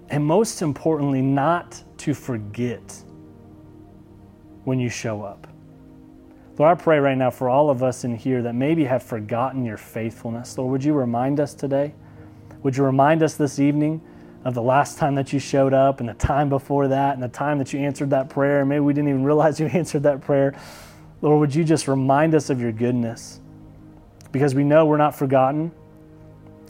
And 0.09 0.25
most 0.25 0.63
importantly, 0.63 1.23
not 1.23 1.83
to 1.99 2.15
forget 2.15 3.03
when 4.65 4.79
you 4.79 4.89
show 4.89 5.23
up. 5.23 5.47
Lord, 6.59 6.79
I 6.79 6.83
pray 6.83 6.99
right 6.99 7.19
now 7.19 7.31
for 7.31 7.49
all 7.49 7.69
of 7.69 7.83
us 7.83 8.05
in 8.05 8.17
here 8.17 8.43
that 8.43 8.55
maybe 8.55 8.85
have 8.85 9.03
forgotten 9.03 9.65
your 9.65 9.77
faithfulness. 9.77 10.57
Lord, 10.57 10.71
would 10.71 10.85
you 10.85 10.95
remind 10.95 11.39
us 11.39 11.55
today? 11.55 11.93
Would 12.63 12.77
you 12.77 12.85
remind 12.85 13.23
us 13.23 13.35
this 13.35 13.59
evening 13.59 14.01
of 14.45 14.55
the 14.55 14.63
last 14.63 14.97
time 14.97 15.15
that 15.17 15.33
you 15.33 15.39
showed 15.39 15.75
up 15.75 16.01
and 16.01 16.09
the 16.09 16.15
time 16.15 16.49
before 16.49 16.89
that 16.89 17.15
and 17.15 17.23
the 17.23 17.29
time 17.29 17.59
that 17.59 17.73
you 17.73 17.81
answered 17.81 18.11
that 18.11 18.31
prayer? 18.31 18.61
And 18.61 18.69
maybe 18.69 18.81
we 18.81 18.95
didn't 18.95 19.11
even 19.11 19.25
realize 19.25 19.61
you 19.61 19.67
answered 19.73 20.05
that 20.05 20.21
prayer. 20.21 20.59
Lord, 21.27 21.41
would 21.41 21.55
you 21.57 21.65
just 21.65 21.89
remind 21.89 22.37
us 22.37 22.51
of 22.51 22.61
your 22.61 22.71
goodness? 22.71 23.41
Because 24.31 24.55
we 24.55 24.63
know 24.63 24.87
we're 24.87 24.97
not 24.97 25.13
forgotten. 25.13 25.73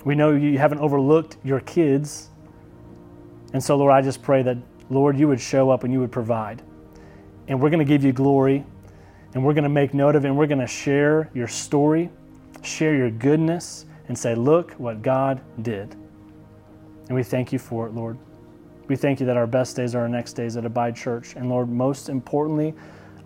We 0.06 0.14
know 0.14 0.32
you 0.32 0.56
haven't 0.58 0.78
overlooked 0.78 1.36
your 1.44 1.60
kids. 1.60 2.30
And 3.52 3.62
so, 3.62 3.76
Lord, 3.76 3.92
I 3.92 4.00
just 4.00 4.22
pray 4.22 4.42
that, 4.44 4.56
Lord, 4.88 5.18
you 5.18 5.28
would 5.28 5.42
show 5.42 5.68
up 5.68 5.84
and 5.84 5.92
you 5.92 6.00
would 6.00 6.10
provide. 6.10 6.62
And 7.48 7.60
we're 7.60 7.68
going 7.68 7.80
to 7.80 7.84
give 7.84 8.02
you 8.02 8.12
glory 8.12 8.64
and 9.34 9.44
we're 9.44 9.52
going 9.52 9.64
to 9.64 9.68
make 9.68 9.92
note 9.92 10.16
of 10.16 10.24
it 10.24 10.28
and 10.28 10.38
we're 10.38 10.46
going 10.46 10.60
to 10.60 10.66
share 10.66 11.30
your 11.34 11.48
story, 11.48 12.08
share 12.62 12.94
your 12.94 13.10
goodness, 13.10 13.84
and 14.08 14.18
say, 14.18 14.34
look 14.34 14.72
what 14.78 15.02
God 15.02 15.38
did. 15.60 15.94
And 17.08 17.14
we 17.14 17.22
thank 17.22 17.52
you 17.52 17.58
for 17.58 17.86
it, 17.86 17.92
Lord. 17.92 18.16
We 18.88 18.96
thank 18.96 19.20
you 19.20 19.26
that 19.26 19.36
our 19.36 19.46
best 19.46 19.76
days 19.76 19.94
are 19.94 20.00
our 20.00 20.08
next 20.08 20.32
days 20.32 20.56
at 20.56 20.64
Abide 20.64 20.96
Church. 20.96 21.36
And 21.36 21.50
Lord, 21.50 21.68
most 21.68 22.08
importantly, 22.08 22.74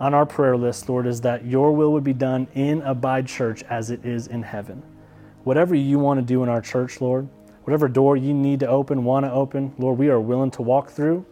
on 0.01 0.15
our 0.15 0.25
prayer 0.25 0.57
list, 0.57 0.89
Lord, 0.89 1.07
is 1.07 1.21
that 1.21 1.45
your 1.45 1.73
will 1.73 1.93
would 1.93 2.05
be 2.05 2.15
done 2.15 2.49
in 2.55 2.81
Abide 2.83 3.27
Church 3.27 3.63
as 3.65 3.91
it 3.91 4.05
is 4.05 4.27
in 4.27 4.43
heaven. 4.43 4.83
Whatever 5.45 5.75
you 5.75 5.99
want 5.99 6.19
to 6.19 6.25
do 6.25 6.43
in 6.43 6.49
our 6.49 6.63
church, 6.63 7.01
Lord, 7.03 7.29
whatever 7.65 7.87
door 7.87 8.17
you 8.17 8.33
need 8.33 8.61
to 8.61 8.67
open, 8.67 9.05
want 9.05 9.27
to 9.27 9.33
open, 9.33 9.75
Lord, 9.79 9.99
we 9.99 10.09
are 10.09 10.21
willing 10.21 10.51
to 10.53 10.63
walk 10.63 10.91
through. 10.91 11.27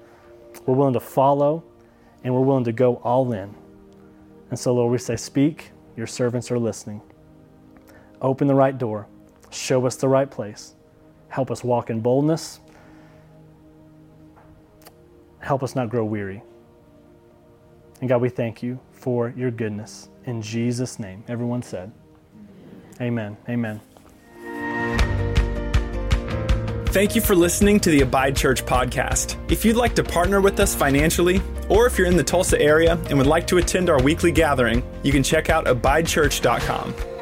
We're 0.66 0.74
willing 0.74 0.94
to 0.94 1.00
follow, 1.00 1.64
and 2.22 2.34
we're 2.34 2.42
willing 2.42 2.64
to 2.64 2.72
go 2.72 2.96
all 2.96 3.32
in. 3.32 3.54
And 4.50 4.58
so, 4.58 4.74
Lord, 4.74 4.92
we 4.92 4.98
say, 4.98 5.16
Speak, 5.16 5.72
your 5.96 6.06
servants 6.06 6.50
are 6.50 6.58
listening. 6.58 7.00
Open 8.20 8.48
the 8.48 8.54
right 8.54 8.76
door, 8.76 9.06
show 9.50 9.86
us 9.86 9.96
the 9.96 10.08
right 10.08 10.30
place, 10.30 10.74
help 11.28 11.50
us 11.50 11.64
walk 11.64 11.88
in 11.88 12.00
boldness, 12.00 12.60
help 15.38 15.62
us 15.62 15.74
not 15.74 15.88
grow 15.88 16.04
weary. 16.04 16.42
And 18.00 18.08
God, 18.08 18.20
we 18.20 18.28
thank 18.28 18.62
you 18.62 18.78
for 18.92 19.32
your 19.36 19.50
goodness. 19.50 20.08
In 20.24 20.42
Jesus' 20.42 20.98
name, 20.98 21.24
everyone 21.28 21.62
said, 21.62 21.92
Amen. 23.00 23.36
Amen. 23.48 23.80
Thank 26.88 27.14
you 27.14 27.20
for 27.20 27.34
listening 27.34 27.78
to 27.80 27.90
the 27.90 28.00
Abide 28.00 28.34
Church 28.34 28.64
podcast. 28.64 29.36
If 29.52 29.64
you'd 29.64 29.76
like 29.76 29.94
to 29.96 30.02
partner 30.02 30.40
with 30.40 30.58
us 30.58 30.74
financially, 30.74 31.40
or 31.68 31.86
if 31.86 31.98
you're 31.98 32.06
in 32.06 32.16
the 32.16 32.24
Tulsa 32.24 32.60
area 32.60 32.94
and 33.08 33.18
would 33.18 33.26
like 33.26 33.46
to 33.48 33.58
attend 33.58 33.90
our 33.90 34.02
weekly 34.02 34.32
gathering, 34.32 34.82
you 35.02 35.12
can 35.12 35.22
check 35.22 35.50
out 35.50 35.66
abidechurch.com. 35.66 37.17